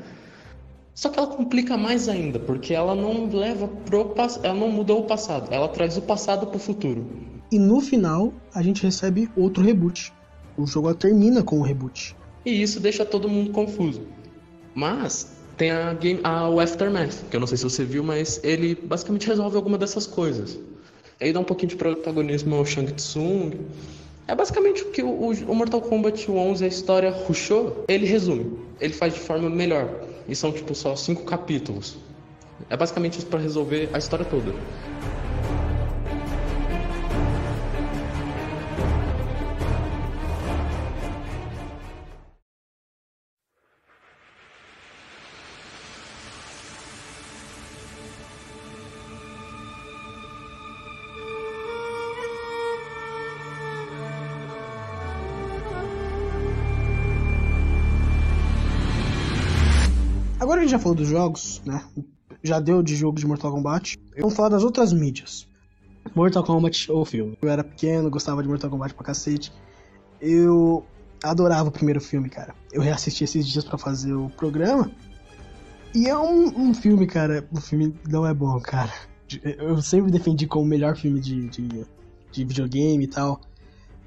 [0.95, 5.05] Só que ela complica mais ainda, porque ela não leva pro ela não mudou o
[5.05, 7.07] passado, ela traz o passado pro futuro.
[7.51, 10.13] E no final, a gente recebe outro reboot.
[10.57, 12.15] O jogo termina com o reboot.
[12.45, 14.03] E isso deixa todo mundo confuso.
[14.75, 18.41] Mas tem a game, a, o Aftermath, que eu não sei se você viu, mas
[18.43, 20.59] ele basicamente resolve alguma dessas coisas.
[21.21, 23.53] Aí dá um pouquinho de protagonismo ao Shang Tsung.
[24.27, 28.59] É basicamente o que o, o Mortal Kombat 11, a história rushou, ele resume.
[28.81, 29.89] Ele faz de forma melhor.
[30.27, 31.97] E são tipo só cinco capítulos.
[32.69, 34.53] É basicamente isso para resolver a história toda.
[60.53, 61.83] Agora a gente já falou dos jogos, né?
[62.43, 63.99] Já deu de jogo de Mortal Kombat.
[64.19, 65.49] Vamos falar das outras mídias.
[66.15, 67.39] Mortal Kombat ou filme.
[67.41, 69.51] Eu era pequeno, gostava de Mortal Kombat pra cacete.
[70.21, 70.85] Eu
[71.25, 72.55] adorava o primeiro filme, cara.
[72.71, 74.93] Eu reassisti esses dias para fazer o programa.
[75.95, 77.49] E é um, um, filme, cara.
[77.51, 78.93] O filme não é bom, cara.
[79.57, 81.87] Eu sempre defendi como o melhor filme de, de,
[82.31, 83.41] de videogame e tal.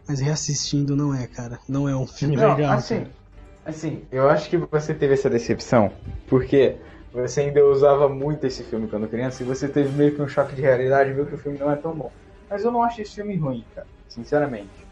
[0.08, 1.58] Mas reassistindo não é, cara.
[1.68, 2.74] Não é um filme Não, legal.
[2.74, 3.25] assim, cara.
[3.66, 5.92] Assim, eu acho que você teve essa decepção,
[6.28, 6.76] porque
[7.12, 10.56] você ainda usava muito esse filme quando criança e você teve meio que um choque
[10.56, 12.12] de realidade viu que o filme não é tão bom.
[12.50, 14.86] Mas eu não acho esse filme ruim, cara, sinceramente.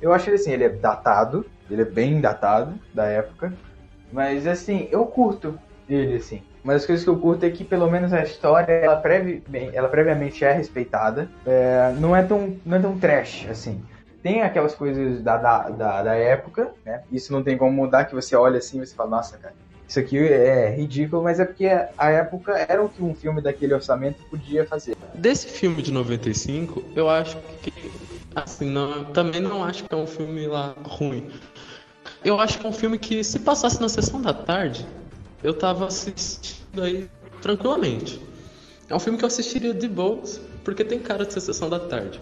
[0.00, 3.52] Eu acho ele assim, ele é datado, ele é bem datado da época,
[4.12, 5.58] mas assim, eu curto
[5.88, 6.42] ele assim.
[6.62, 9.70] Uma das coisas que eu curto é que pelo menos a história, ela, previ, bem,
[9.74, 13.82] ela previamente é respeitada, é, não, é tão, não é tão trash, assim.
[14.24, 17.02] Tem aquelas coisas da, da, da, da época, né?
[17.12, 19.52] Isso não tem como mudar, que você olha assim e você fala, nossa, cara,
[19.86, 23.74] isso aqui é ridículo, mas é porque a época era o que um filme daquele
[23.74, 24.96] orçamento podia fazer.
[25.14, 27.92] Desse filme de 95, eu acho que.
[28.34, 31.30] Assim, não, também não acho que é um filme lá ruim.
[32.24, 34.86] Eu acho que é um filme que, se passasse na sessão da tarde,
[35.42, 37.10] eu tava assistindo aí
[37.42, 38.22] tranquilamente.
[38.88, 41.78] É um filme que eu assistiria de boas, porque tem cara de ser sessão da
[41.78, 42.18] tarde.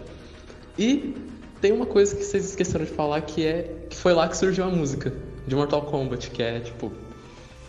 [0.77, 1.15] E
[1.63, 4.65] tem uma coisa que vocês esqueceram de falar que é que foi lá que surgiu
[4.65, 5.13] a música
[5.47, 6.91] de Mortal Kombat, que é tipo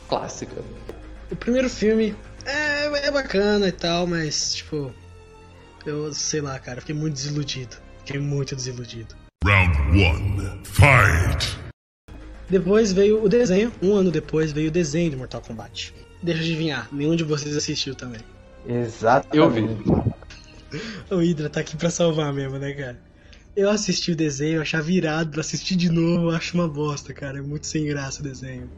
[0.09, 0.65] clássica.
[1.31, 2.13] O primeiro filme
[2.45, 4.93] é, é bacana e tal, mas, tipo,
[5.87, 7.77] eu sei lá, cara, fiquei muito desiludido.
[8.05, 9.15] Fiquei muito desiludido.
[9.45, 10.61] Round one.
[10.65, 11.57] Fight!
[12.51, 15.95] Depois veio o desenho, um ano depois veio o desenho de Mortal Kombat.
[16.21, 18.21] Deixa eu adivinhar, nenhum de vocês assistiu também.
[18.67, 19.37] Exatamente.
[19.37, 20.15] Eu vi.
[21.09, 23.14] O Hydra tá aqui pra salvar mesmo, né, cara?
[23.57, 27.39] Eu assisti o desenho, achava virado, assisti de novo, acho uma bosta, cara.
[27.39, 28.69] É muito sem graça o desenho.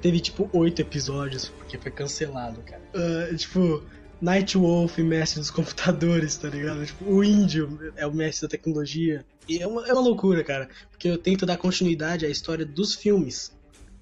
[0.00, 2.82] Teve tipo oito episódios, porque foi cancelado, cara.
[2.94, 3.82] Uh, tipo,
[4.20, 6.86] Nightwolf, mestre dos computadores, tá ligado?
[6.86, 9.24] Tipo, o índio é o mestre da tecnologia.
[9.48, 10.68] E é uma, é uma loucura, cara.
[10.90, 13.52] Porque eu tento dar continuidade à história dos filmes.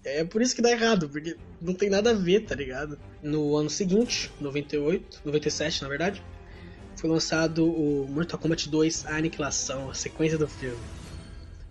[0.04, 2.98] É por isso que dá errado, porque não tem nada a ver, tá ligado?
[3.22, 6.22] No ano seguinte, 98, 97 na verdade,
[7.02, 10.78] foi lançado o Mortal Kombat 2 A Aniquilação, a sequência do filme.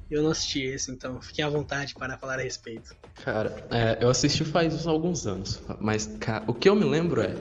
[0.10, 2.94] Eu não assisti esse, então fiquem à vontade para falar a respeito.
[3.24, 7.34] Cara, é, eu assisti faz alguns anos, mas cara, o que eu me lembro é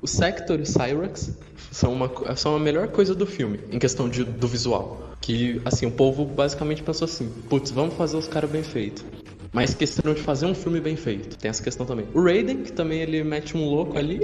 [0.00, 1.36] o Sector e o Cyrax
[1.72, 5.10] são, uma, são a melhor coisa do filme, em questão de, do visual.
[5.20, 9.04] Que, assim, o povo basicamente pensou assim, putz, vamos fazer os caras bem feitos.
[9.52, 11.36] Mas questão de fazer um filme bem feito.
[11.36, 12.06] Tem essa questão também.
[12.14, 14.20] O Raiden, que também ele mete um louco ali,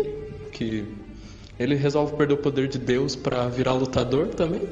[0.52, 0.86] que
[1.60, 4.62] ele resolve perder o poder de Deus para virar lutador também.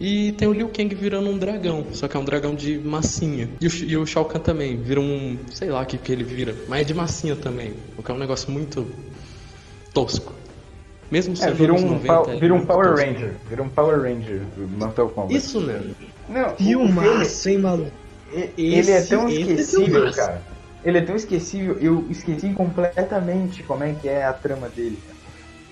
[0.00, 3.48] E tem o Liu Kang virando um dragão, só que é um dragão de massinha.
[3.60, 6.24] E o, e o Shao Kahn também vira um, sei lá o que, que ele
[6.24, 8.86] vira, mas é de massinha também, o que é um negócio muito
[9.94, 10.32] tosco.
[11.10, 13.06] Mesmo É, sendo vira anos um, 90, pau- é vira um muito Power tosco.
[13.06, 13.36] Ranger.
[13.48, 14.40] Vira um Power Ranger
[14.78, 15.36] Mortal Kombat.
[15.36, 15.94] Isso mesmo.
[16.28, 17.92] Não, o Filmaço, hein, maluco?
[18.56, 20.42] ele é tão é esquecível, cara.
[20.84, 24.98] Ele é tão esquecível, eu esqueci completamente como é que é a trama dele.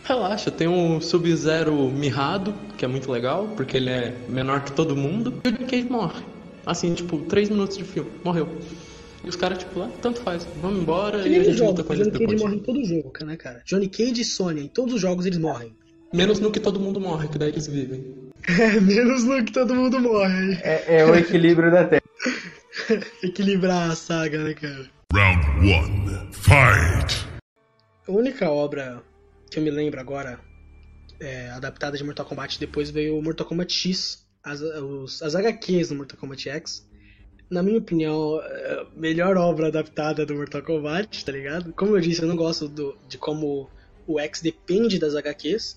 [0.05, 4.97] Relaxa, tem o Sub-Zero mirrado, que é muito legal, porque ele é menor que todo
[4.97, 6.23] mundo, e o Johnny Cage morre.
[6.67, 8.49] Assim, tipo, 3 minutos de filme, morreu.
[9.25, 11.83] E os caras, tipo, lá, tanto faz, vamos embora Que e a gente luta jogos,
[11.83, 12.43] com o eles Johnny Cage depois.
[12.43, 13.63] morre em todo jogo, né, cara?
[13.67, 15.75] Johnny Cage e Sony, em todos os jogos eles morrem.
[16.13, 18.05] Menos no que todo mundo morre, que daí eles vivem.
[18.49, 20.59] É, menos no que todo mundo morre.
[20.63, 22.03] É, é o equilíbrio da Terra.
[23.23, 24.87] Equilibrar a saga, né, cara?
[25.13, 26.29] Round one.
[26.33, 27.27] Fight.
[28.09, 29.03] A única obra
[29.51, 30.41] que eu me lembro agora
[31.21, 35.89] é, adaptada de Mortal Kombat depois veio o Mortal Kombat X, as, os- as HQs
[35.89, 36.89] do Mortal Kombat X.
[37.51, 41.73] Na minha opinião, é melhor obra adaptada do Mortal Kombat, tá ligado?
[41.75, 43.69] Como eu disse, eu não gosto do- de como
[44.07, 45.77] o X depende das HQs,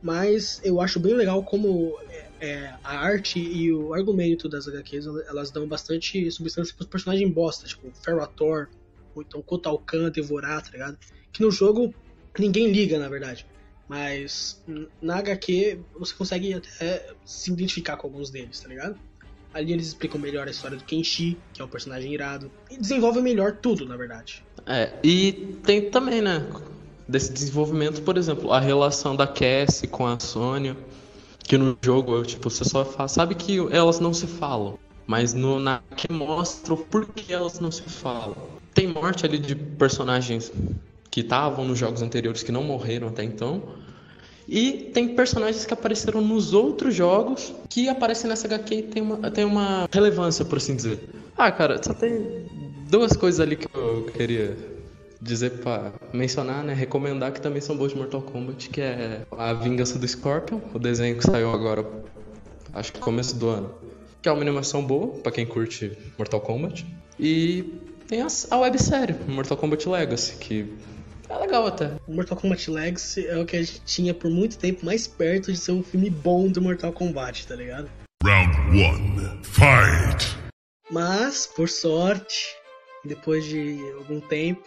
[0.00, 1.92] mas eu acho bem legal como
[2.40, 7.66] é, a arte e o argumento das HQs elas dão bastante substância pros personagens bosta,
[7.66, 8.68] tipo Ferrator,
[9.14, 10.96] ou então Kotal Kahn, Devorar, tá ligado?
[11.32, 11.92] Que no jogo
[12.40, 13.46] ninguém liga, na verdade.
[13.88, 14.62] Mas
[15.00, 18.98] na HQ você consegue até se identificar com alguns deles, tá ligado?
[19.54, 22.50] Ali eles explicam melhor a história do Kenshi, que é um personagem irado.
[22.70, 24.44] E desenvolvem melhor tudo, na verdade.
[24.66, 25.32] É, e
[25.64, 26.46] tem também, né,
[27.08, 30.76] desse desenvolvimento, por exemplo, a relação da Cassie com a Sônia,
[31.42, 35.58] que no jogo, tipo, você só fa- sabe que elas não se falam, mas no,
[35.58, 38.36] na que mostra o porquê elas não se falam.
[38.74, 40.52] Tem morte ali de personagens
[41.10, 43.62] que estavam nos jogos anteriores que não morreram até então.
[44.48, 49.30] E tem personagens que apareceram nos outros jogos que aparecem nessa HQ e tem uma,
[49.30, 51.00] tem uma relevância, por assim dizer.
[51.36, 52.46] Ah, cara, só tem
[52.88, 54.56] duas coisas ali que eu queria
[55.20, 56.72] dizer pra mencionar, né?
[56.72, 60.78] Recomendar que também são boas de Mortal Kombat, que é A Vingança do Scorpion, o
[60.78, 61.84] desenho que saiu agora,
[62.72, 63.74] acho que começo do ano.
[64.22, 66.86] Que é uma animação boa, pra quem curte Mortal Kombat.
[67.20, 70.66] E tem as- a websérie, Mortal Kombat Legacy, que
[71.28, 71.92] é legal até.
[72.06, 75.52] O Mortal Kombat Legacy é o que a gente tinha por muito tempo mais perto
[75.52, 77.88] de ser um filme bom do Mortal Kombat, tá ligado?
[78.24, 79.40] Round one.
[79.44, 80.36] Fight.
[80.90, 82.46] Mas, por sorte,
[83.04, 84.62] depois de algum tempo,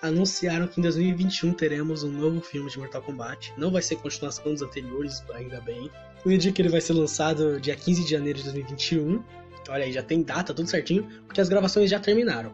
[0.00, 3.52] anunciaram que em 2021 teremos um novo filme de Mortal Kombat.
[3.58, 5.90] Não vai ser continuação dos anteriores, ainda bem.
[6.24, 9.22] No dia que ele vai ser lançado, dia 15 de janeiro de 2021.
[9.68, 12.52] Olha aí, já tem data, tudo certinho, porque as gravações já terminaram.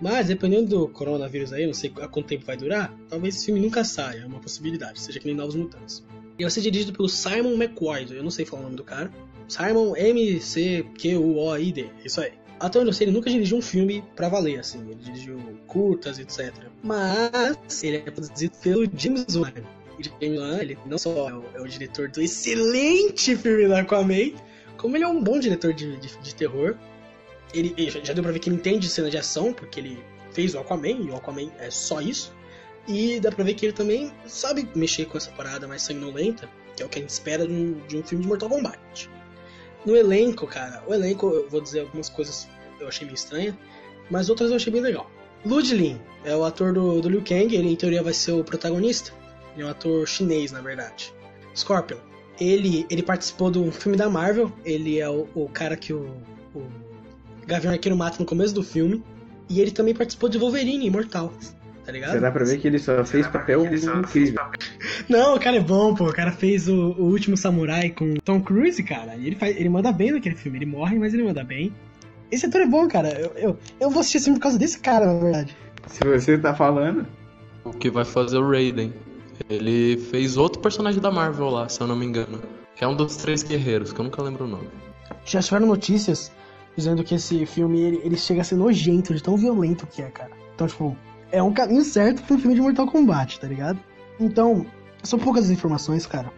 [0.00, 3.60] Mas, dependendo do coronavírus aí, não sei há quanto tempo vai durar, talvez esse filme
[3.60, 6.02] nunca saia, é uma possibilidade, seja que nem Novos Mutantes.
[6.38, 9.10] E vai ser dirigido pelo Simon McQuoid, eu não sei falar o nome do cara.
[9.46, 12.32] Simon M-C-Q-U-O-I-D, isso aí.
[12.58, 14.80] Até onde eu sei, ele nunca dirigiu um filme pra valer, assim.
[14.82, 16.52] Ele dirigiu curtas, etc.
[16.82, 19.52] Mas ele é produzido pelo James Wan.
[19.98, 23.74] E James Wan, ele não só é o, é o diretor do excelente filme do
[23.74, 24.32] Aquaman,
[24.76, 26.76] como ele é um bom diretor de, de, de terror.
[27.52, 30.54] Ele, ele já deu pra ver que ele entende cena de ação, porque ele fez
[30.54, 32.32] o Aquaman, e o Aquaman é só isso.
[32.86, 36.82] E dá pra ver que ele também sabe mexer com essa parada mais sanguinolenta, que
[36.82, 39.10] é o que a gente espera de um, de um filme de Mortal Kombat.
[39.84, 42.48] No elenco, cara, o elenco, eu vou dizer algumas coisas
[42.78, 43.56] eu achei meio estranha,
[44.10, 45.10] mas outras eu achei bem legal.
[45.44, 49.12] Ludlin é o ator do, do Liu Kang, ele em teoria vai ser o protagonista.
[49.54, 51.12] Ele é um ator chinês, na verdade.
[51.54, 51.98] Scorpion.
[52.38, 56.14] Ele, ele participou do filme da Marvel, ele é o, o cara que o
[57.50, 59.02] Gavião Arqueiro mata no começo do filme.
[59.48, 61.32] E ele também participou de Wolverine Imortal.
[61.84, 62.12] tá ligado?
[62.12, 64.40] Você dá pra ver que ele só fez papel incrível.
[65.08, 66.08] Não, o cara é bom, pô.
[66.08, 69.16] O cara fez o, o Último Samurai com Tom Cruise, cara.
[69.16, 70.58] E ele, faz, ele manda bem naquele filme.
[70.58, 71.74] Ele morre, mas ele manda bem.
[72.30, 73.08] Esse ator é bom, cara.
[73.08, 75.56] Eu, eu, eu vou assistir esse filme por causa desse cara, na verdade.
[75.88, 77.04] Se você tá falando.
[77.64, 78.94] O que vai fazer o Raiden.
[79.48, 82.40] Ele fez outro personagem da Marvel lá, se eu não me engano.
[82.76, 84.68] Que é um dos três guerreiros, que eu nunca lembro o nome.
[85.24, 86.30] Já tiveram notícias
[86.76, 90.10] dizendo que esse filme ele, ele chega a ser nojento de tão violento que é,
[90.10, 90.30] cara.
[90.54, 90.96] Então, tipo,
[91.32, 93.78] é um caminho certo um filme de Mortal Kombat, tá ligado?
[94.18, 94.66] Então,
[95.02, 96.32] são poucas as informações, cara.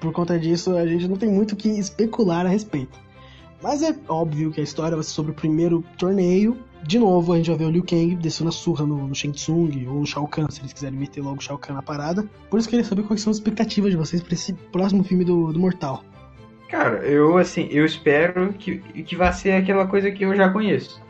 [0.00, 2.98] Por conta disso, a gente não tem muito o que especular a respeito.
[3.62, 6.58] Mas é óbvio que a história vai ser sobre o primeiro torneio.
[6.86, 9.34] De novo, a gente vai ver o Liu Kang descendo a surra no, no Shang
[9.34, 12.28] Tsung ou no Shao Kahn, se eles quiserem meter logo o Shao Kahn na parada.
[12.50, 15.50] Por isso queria saber quais são as expectativas de vocês pra esse próximo filme do,
[15.50, 16.04] do Mortal.
[16.74, 21.00] Cara, eu assim, eu espero que, que vá ser aquela coisa que eu já conheço.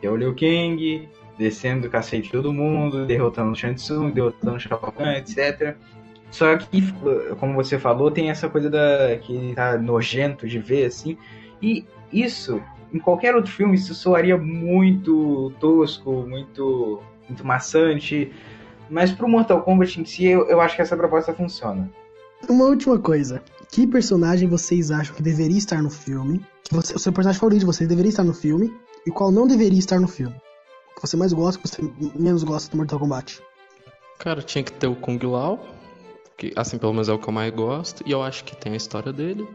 [0.00, 1.08] Que é o Liu Kang
[1.38, 5.76] descendo o cacete de todo mundo, derrotando o Shang Tsung, derrotando o Shao Kahn, etc.
[6.28, 6.82] Só que,
[7.38, 11.16] como você falou, tem essa coisa da que tá nojento de ver, assim.
[11.62, 12.60] E isso,
[12.92, 18.32] em qualquer outro filme, isso soaria muito tosco, muito, muito maçante.
[18.90, 21.88] Mas pro Mortal Kombat em si, eu, eu acho que essa proposta funciona.
[22.48, 23.40] Uma última coisa.
[23.72, 26.44] Que personagem vocês acham que deveria estar no filme?
[26.62, 28.70] Que você, o seu personagem favorito de vocês deveria estar no filme?
[29.06, 30.36] E qual não deveria estar no filme?
[30.90, 31.82] O que você mais gosta, o que você
[32.14, 33.40] menos gosta do Mortal Kombat?
[34.18, 35.58] Cara, tinha que ter o Kung Lao.
[36.36, 38.04] Que, assim, pelo menos é o que eu mais gosto.
[38.06, 39.48] E eu acho que tem a história dele.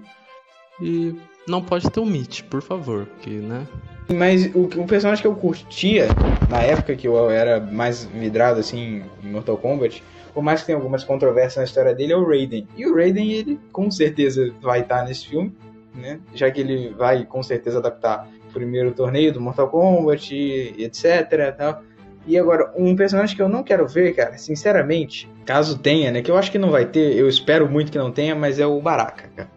[0.81, 1.15] E
[1.47, 3.07] não pode ter o Mitch, por favor.
[3.21, 3.67] Que, né?
[4.09, 6.07] Mas o, o personagem que eu curtia
[6.49, 10.03] na época que eu era mais vidrado assim em Mortal Kombat,
[10.37, 12.67] por mais que tenha algumas controvérsias na história dele, é o Raiden.
[12.77, 15.51] E o Raiden, ele com certeza vai estar nesse filme,
[15.95, 16.19] né?
[16.35, 21.55] Já que ele vai com certeza adaptar o primeiro torneio do Mortal Kombat, e etc.
[21.57, 21.81] Tal.
[22.27, 26.21] E agora, um personagem que eu não quero ver, cara, sinceramente, caso tenha, né?
[26.21, 28.67] Que eu acho que não vai ter, eu espero muito que não tenha, mas é
[28.67, 29.49] o Baraka, cara.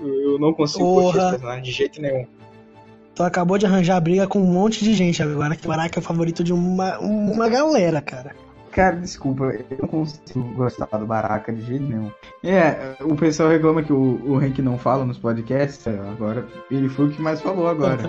[0.00, 2.26] Eu, eu não consigo curtir esse personagem de jeito nenhum.
[3.12, 6.00] Tu acabou de arranjar briga com um monte de gente agora, que o Baraka é
[6.00, 8.36] o favorito de uma, uma galera, cara.
[8.78, 12.12] Cara, desculpa, eu não consigo gostar do Baraka de jeito nenhum.
[12.44, 17.08] É, o pessoal reclama que o, o Hank não fala nos podcasts, agora ele foi
[17.08, 17.98] o que mais falou agora.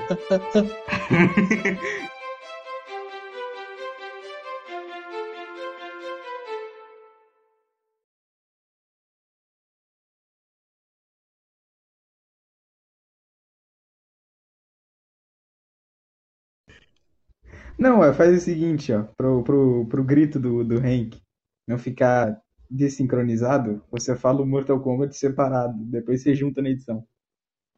[17.80, 21.18] Não, é, faz o seguinte, ó, pro, pro, pro grito do, do Hank
[21.66, 27.06] não ficar desincronizado, você fala o Mortal Kombat separado, depois você junta na edição.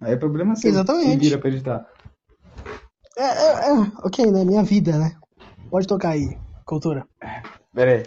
[0.01, 0.71] Aí é problema seu.
[0.71, 1.05] Exatamente.
[1.05, 1.87] Quem vira pra editar.
[3.15, 3.73] É, é, é,
[4.03, 4.43] ok, né?
[4.43, 5.15] Minha vida, né?
[5.69, 6.35] Pode tocar aí,
[6.65, 7.05] cultura.
[7.73, 8.03] Pera aí.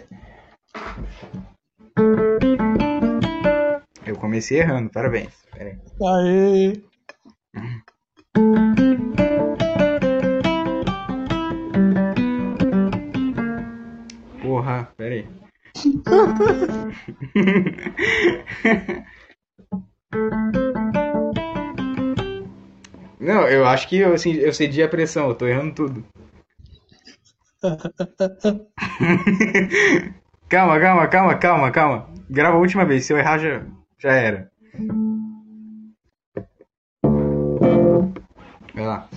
[4.05, 5.33] Eu comecei errando, parabéns.
[5.53, 5.79] Pera aí.
[6.03, 7.85] Aê!
[14.65, 15.27] Porra, pera aí.
[23.19, 26.03] Não, eu acho que eu, assim, eu cedi a pressão, eu tô errando tudo.
[30.49, 32.09] calma, calma, calma, calma, calma.
[32.27, 33.63] Grava a última vez, se eu errar já,
[33.99, 34.49] já era.
[38.73, 39.07] Vai lá.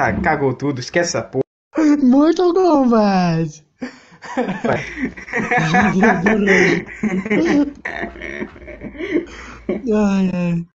[0.00, 1.44] Tá, cagou tudo, esquece essa porra.
[2.02, 3.62] Mortal Kombat!
[9.92, 10.66] Ai, ai.